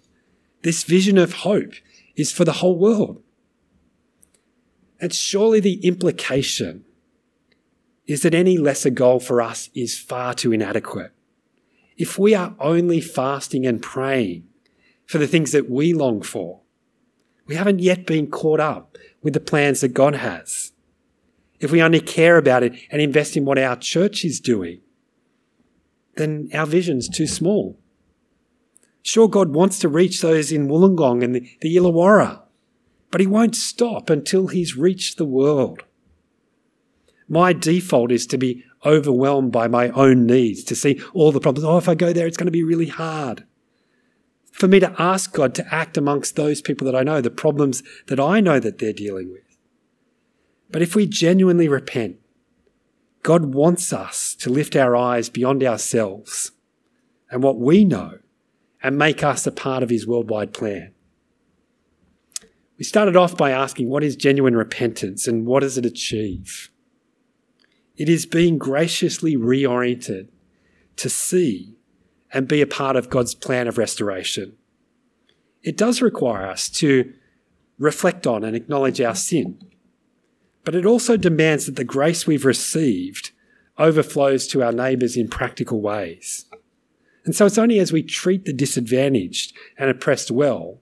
This 0.62 0.84
vision 0.84 1.18
of 1.18 1.32
hope 1.34 1.74
is 2.16 2.32
for 2.32 2.44
the 2.44 2.52
whole 2.52 2.78
world. 2.78 3.22
And 5.00 5.12
surely 5.12 5.58
the 5.58 5.84
implication 5.84 6.84
is 8.06 8.22
that 8.22 8.34
any 8.34 8.56
lesser 8.56 8.90
goal 8.90 9.18
for 9.18 9.42
us 9.42 9.68
is 9.74 9.98
far 9.98 10.34
too 10.34 10.52
inadequate. 10.52 11.12
If 11.96 12.18
we 12.18 12.34
are 12.34 12.54
only 12.60 13.00
fasting 13.00 13.66
and 13.66 13.82
praying 13.82 14.44
for 15.06 15.18
the 15.18 15.26
things 15.26 15.52
that 15.52 15.68
we 15.68 15.92
long 15.92 16.22
for, 16.22 16.60
we 17.46 17.56
haven't 17.56 17.80
yet 17.80 18.06
been 18.06 18.28
caught 18.28 18.60
up 18.60 18.96
with 19.22 19.34
the 19.34 19.40
plans 19.40 19.80
that 19.80 19.88
God 19.88 20.14
has. 20.14 20.72
If 21.58 21.72
we 21.72 21.82
only 21.82 22.00
care 22.00 22.36
about 22.36 22.62
it 22.62 22.74
and 22.90 23.02
invest 23.02 23.36
in 23.36 23.44
what 23.44 23.58
our 23.58 23.76
church 23.76 24.24
is 24.24 24.40
doing, 24.40 24.81
then 26.16 26.48
our 26.54 26.66
vision's 26.66 27.08
too 27.08 27.26
small. 27.26 27.78
Sure, 29.02 29.28
God 29.28 29.50
wants 29.50 29.78
to 29.80 29.88
reach 29.88 30.20
those 30.20 30.52
in 30.52 30.68
Wollongong 30.68 31.24
and 31.24 31.34
the, 31.34 31.76
Illawarra, 31.76 32.42
but 33.10 33.20
He 33.20 33.26
won't 33.26 33.56
stop 33.56 34.10
until 34.10 34.46
He's 34.46 34.76
reached 34.76 35.18
the 35.18 35.24
world. 35.24 35.82
My 37.28 37.52
default 37.52 38.12
is 38.12 38.26
to 38.28 38.38
be 38.38 38.64
overwhelmed 38.84 39.52
by 39.52 39.68
my 39.68 39.88
own 39.90 40.26
needs, 40.26 40.62
to 40.64 40.76
see 40.76 41.00
all 41.14 41.32
the 41.32 41.40
problems. 41.40 41.64
Oh, 41.64 41.78
if 41.78 41.88
I 41.88 41.94
go 41.94 42.12
there, 42.12 42.26
it's 42.26 42.36
going 42.36 42.46
to 42.46 42.52
be 42.52 42.64
really 42.64 42.88
hard. 42.88 43.44
For 44.50 44.68
me 44.68 44.80
to 44.80 44.94
ask 44.98 45.32
God 45.32 45.54
to 45.54 45.74
act 45.74 45.96
amongst 45.96 46.36
those 46.36 46.60
people 46.60 46.84
that 46.84 46.94
I 46.94 47.02
know, 47.02 47.20
the 47.20 47.30
problems 47.30 47.82
that 48.06 48.20
I 48.20 48.40
know 48.40 48.60
that 48.60 48.78
they're 48.78 48.92
dealing 48.92 49.32
with. 49.32 49.42
But 50.70 50.82
if 50.82 50.94
we 50.94 51.06
genuinely 51.06 51.68
repent, 51.68 52.16
God 53.22 53.54
wants 53.54 53.92
us 53.92 54.34
to 54.36 54.50
lift 54.50 54.74
our 54.74 54.96
eyes 54.96 55.28
beyond 55.28 55.62
ourselves 55.62 56.52
and 57.30 57.42
what 57.42 57.58
we 57.58 57.84
know 57.84 58.18
and 58.82 58.98
make 58.98 59.22
us 59.22 59.46
a 59.46 59.52
part 59.52 59.82
of 59.82 59.90
His 59.90 60.06
worldwide 60.06 60.52
plan. 60.52 60.92
We 62.78 62.84
started 62.84 63.16
off 63.16 63.36
by 63.36 63.52
asking 63.52 63.88
what 63.88 64.02
is 64.02 64.16
genuine 64.16 64.56
repentance 64.56 65.28
and 65.28 65.46
what 65.46 65.60
does 65.60 65.78
it 65.78 65.86
achieve? 65.86 66.70
It 67.96 68.08
is 68.08 68.26
being 68.26 68.58
graciously 68.58 69.36
reoriented 69.36 70.28
to 70.96 71.08
see 71.08 71.76
and 72.32 72.48
be 72.48 72.60
a 72.60 72.66
part 72.66 72.96
of 72.96 73.10
God's 73.10 73.34
plan 73.34 73.68
of 73.68 73.78
restoration. 73.78 74.56
It 75.62 75.76
does 75.76 76.02
require 76.02 76.46
us 76.46 76.68
to 76.70 77.12
reflect 77.78 78.26
on 78.26 78.42
and 78.42 78.56
acknowledge 78.56 79.00
our 79.00 79.14
sin 79.14 79.60
but 80.64 80.74
it 80.74 80.86
also 80.86 81.16
demands 81.16 81.66
that 81.66 81.76
the 81.76 81.84
grace 81.84 82.26
we've 82.26 82.44
received 82.44 83.32
overflows 83.78 84.46
to 84.48 84.62
our 84.62 84.72
neighbours 84.72 85.16
in 85.16 85.28
practical 85.28 85.80
ways. 85.80 86.46
And 87.24 87.34
so 87.34 87.46
it's 87.46 87.58
only 87.58 87.78
as 87.78 87.92
we 87.92 88.02
treat 88.02 88.44
the 88.44 88.52
disadvantaged 88.52 89.56
and 89.78 89.90
oppressed 89.90 90.30
well 90.30 90.78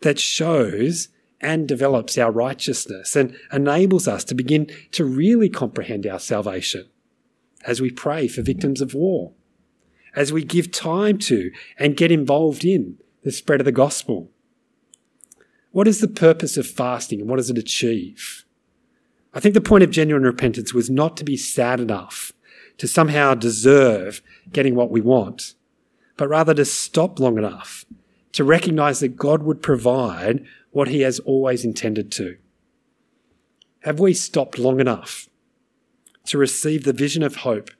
that 0.00 0.18
shows 0.18 1.08
and 1.40 1.66
develops 1.66 2.16
our 2.16 2.30
righteousness 2.30 3.16
and 3.16 3.36
enables 3.52 4.06
us 4.06 4.24
to 4.24 4.34
begin 4.34 4.70
to 4.92 5.04
really 5.04 5.48
comprehend 5.48 6.06
our 6.06 6.18
salvation 6.18 6.88
as 7.64 7.80
we 7.80 7.90
pray 7.90 8.28
for 8.28 8.42
victims 8.42 8.80
of 8.80 8.94
war, 8.94 9.32
as 10.14 10.32
we 10.32 10.44
give 10.44 10.70
time 10.70 11.18
to 11.18 11.50
and 11.78 11.96
get 11.96 12.10
involved 12.10 12.64
in 12.64 12.98
the 13.22 13.32
spread 13.32 13.60
of 13.60 13.64
the 13.64 13.72
gospel. 13.72 14.30
What 15.70 15.88
is 15.88 16.00
the 16.00 16.08
purpose 16.08 16.56
of 16.56 16.66
fasting 16.66 17.20
and 17.20 17.28
what 17.28 17.36
does 17.36 17.50
it 17.50 17.58
achieve? 17.58 18.44
I 19.34 19.40
think 19.40 19.54
the 19.54 19.60
point 19.60 19.84
of 19.84 19.90
genuine 19.90 20.24
repentance 20.24 20.74
was 20.74 20.90
not 20.90 21.16
to 21.16 21.24
be 21.24 21.36
sad 21.36 21.80
enough 21.80 22.32
to 22.78 22.86
somehow 22.86 23.34
deserve 23.34 24.22
getting 24.52 24.74
what 24.74 24.90
we 24.90 25.00
want, 25.00 25.54
but 26.16 26.28
rather 26.28 26.54
to 26.54 26.64
stop 26.64 27.18
long 27.18 27.38
enough 27.38 27.84
to 28.32 28.44
recognize 28.44 29.00
that 29.00 29.16
God 29.16 29.42
would 29.42 29.62
provide 29.62 30.44
what 30.70 30.88
he 30.88 31.00
has 31.02 31.18
always 31.20 31.64
intended 31.64 32.10
to. 32.12 32.36
Have 33.80 34.00
we 34.00 34.14
stopped 34.14 34.58
long 34.58 34.80
enough 34.80 35.28
to 36.26 36.38
receive 36.38 36.84
the 36.84 36.92
vision 36.92 37.22
of 37.22 37.36
hope 37.36 37.70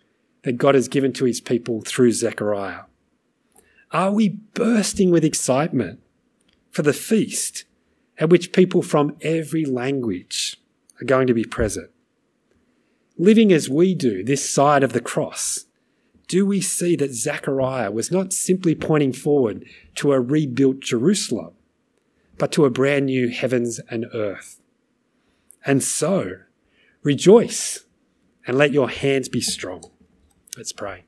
that 0.42 0.58
God 0.58 0.74
has 0.74 0.88
given 0.88 1.12
to 1.14 1.24
his 1.24 1.40
people 1.40 1.80
through 1.80 2.12
Zechariah? 2.12 2.82
Are 3.92 4.10
we 4.10 4.30
bursting 4.30 5.10
with 5.10 5.24
excitement 5.24 6.00
for 6.70 6.82
the 6.82 6.92
feast 6.92 7.64
at 8.18 8.30
which 8.30 8.52
people 8.52 8.82
from 8.82 9.16
every 9.20 9.64
language 9.64 10.56
are 11.02 11.06
going 11.06 11.26
to 11.26 11.34
be 11.34 11.44
present. 11.44 11.90
Living 13.18 13.52
as 13.52 13.68
we 13.68 13.94
do 13.94 14.24
this 14.24 14.48
side 14.48 14.82
of 14.82 14.92
the 14.92 15.00
cross, 15.00 15.66
do 16.28 16.46
we 16.46 16.60
see 16.60 16.96
that 16.96 17.12
Zechariah 17.12 17.90
was 17.90 18.10
not 18.10 18.32
simply 18.32 18.74
pointing 18.74 19.12
forward 19.12 19.66
to 19.96 20.12
a 20.12 20.20
rebuilt 20.20 20.80
Jerusalem, 20.80 21.52
but 22.38 22.52
to 22.52 22.64
a 22.64 22.70
brand 22.70 23.06
new 23.06 23.28
heavens 23.28 23.80
and 23.90 24.06
earth? 24.14 24.60
And 25.66 25.82
so, 25.82 26.38
rejoice 27.02 27.84
and 28.46 28.56
let 28.56 28.72
your 28.72 28.88
hands 28.88 29.28
be 29.28 29.40
strong. 29.40 29.82
Let's 30.56 30.72
pray. 30.72 31.04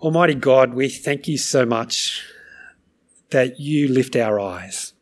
Almighty 0.00 0.34
God, 0.34 0.74
we 0.74 0.88
thank 0.88 1.28
you 1.28 1.38
so 1.38 1.64
much 1.64 2.26
that 3.30 3.58
you 3.58 3.88
lift 3.88 4.16
our 4.16 4.38
eyes. 4.38 4.92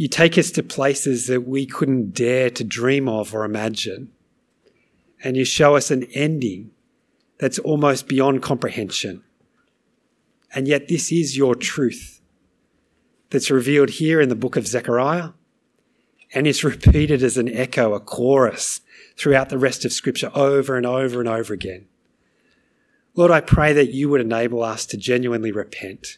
You 0.00 0.08
take 0.08 0.38
us 0.38 0.50
to 0.52 0.62
places 0.62 1.26
that 1.26 1.46
we 1.46 1.66
couldn't 1.66 2.14
dare 2.14 2.48
to 2.48 2.64
dream 2.64 3.06
of 3.06 3.34
or 3.34 3.44
imagine. 3.44 4.10
And 5.22 5.36
you 5.36 5.44
show 5.44 5.76
us 5.76 5.90
an 5.90 6.04
ending 6.14 6.70
that's 7.38 7.58
almost 7.58 8.08
beyond 8.08 8.40
comprehension. 8.40 9.22
And 10.54 10.66
yet, 10.66 10.88
this 10.88 11.12
is 11.12 11.36
your 11.36 11.54
truth 11.54 12.22
that's 13.28 13.50
revealed 13.50 13.90
here 13.90 14.22
in 14.22 14.30
the 14.30 14.34
book 14.34 14.56
of 14.56 14.66
Zechariah 14.66 15.32
and 16.32 16.46
is 16.46 16.64
repeated 16.64 17.22
as 17.22 17.36
an 17.36 17.50
echo, 17.50 17.92
a 17.92 18.00
chorus 18.00 18.80
throughout 19.18 19.50
the 19.50 19.58
rest 19.58 19.84
of 19.84 19.92
Scripture 19.92 20.32
over 20.34 20.78
and 20.78 20.86
over 20.86 21.20
and 21.20 21.28
over 21.28 21.52
again. 21.52 21.88
Lord, 23.14 23.30
I 23.30 23.42
pray 23.42 23.74
that 23.74 23.92
you 23.92 24.08
would 24.08 24.22
enable 24.22 24.62
us 24.62 24.86
to 24.86 24.96
genuinely 24.96 25.52
repent 25.52 26.16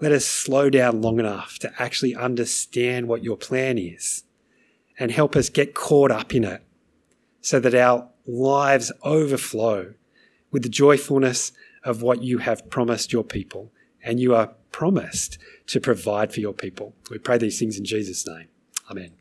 let 0.00 0.12
us 0.12 0.24
slow 0.24 0.70
down 0.70 1.00
long 1.00 1.18
enough 1.18 1.58
to 1.60 1.72
actually 1.78 2.14
understand 2.14 3.08
what 3.08 3.24
your 3.24 3.36
plan 3.36 3.78
is 3.78 4.24
and 4.98 5.10
help 5.10 5.36
us 5.36 5.48
get 5.48 5.74
caught 5.74 6.10
up 6.10 6.34
in 6.34 6.44
it 6.44 6.62
so 7.40 7.60
that 7.60 7.74
our 7.74 8.08
lives 8.26 8.92
overflow 9.02 9.94
with 10.50 10.62
the 10.62 10.68
joyfulness 10.68 11.52
of 11.84 12.02
what 12.02 12.22
you 12.22 12.38
have 12.38 12.68
promised 12.70 13.12
your 13.12 13.24
people. 13.24 13.72
And 14.02 14.20
you 14.20 14.34
are 14.34 14.52
promised 14.72 15.38
to 15.68 15.80
provide 15.80 16.32
for 16.32 16.40
your 16.40 16.52
people. 16.52 16.94
We 17.10 17.18
pray 17.18 17.38
these 17.38 17.58
things 17.58 17.78
in 17.78 17.84
Jesus' 17.84 18.26
name. 18.26 18.48
Amen. 18.90 19.12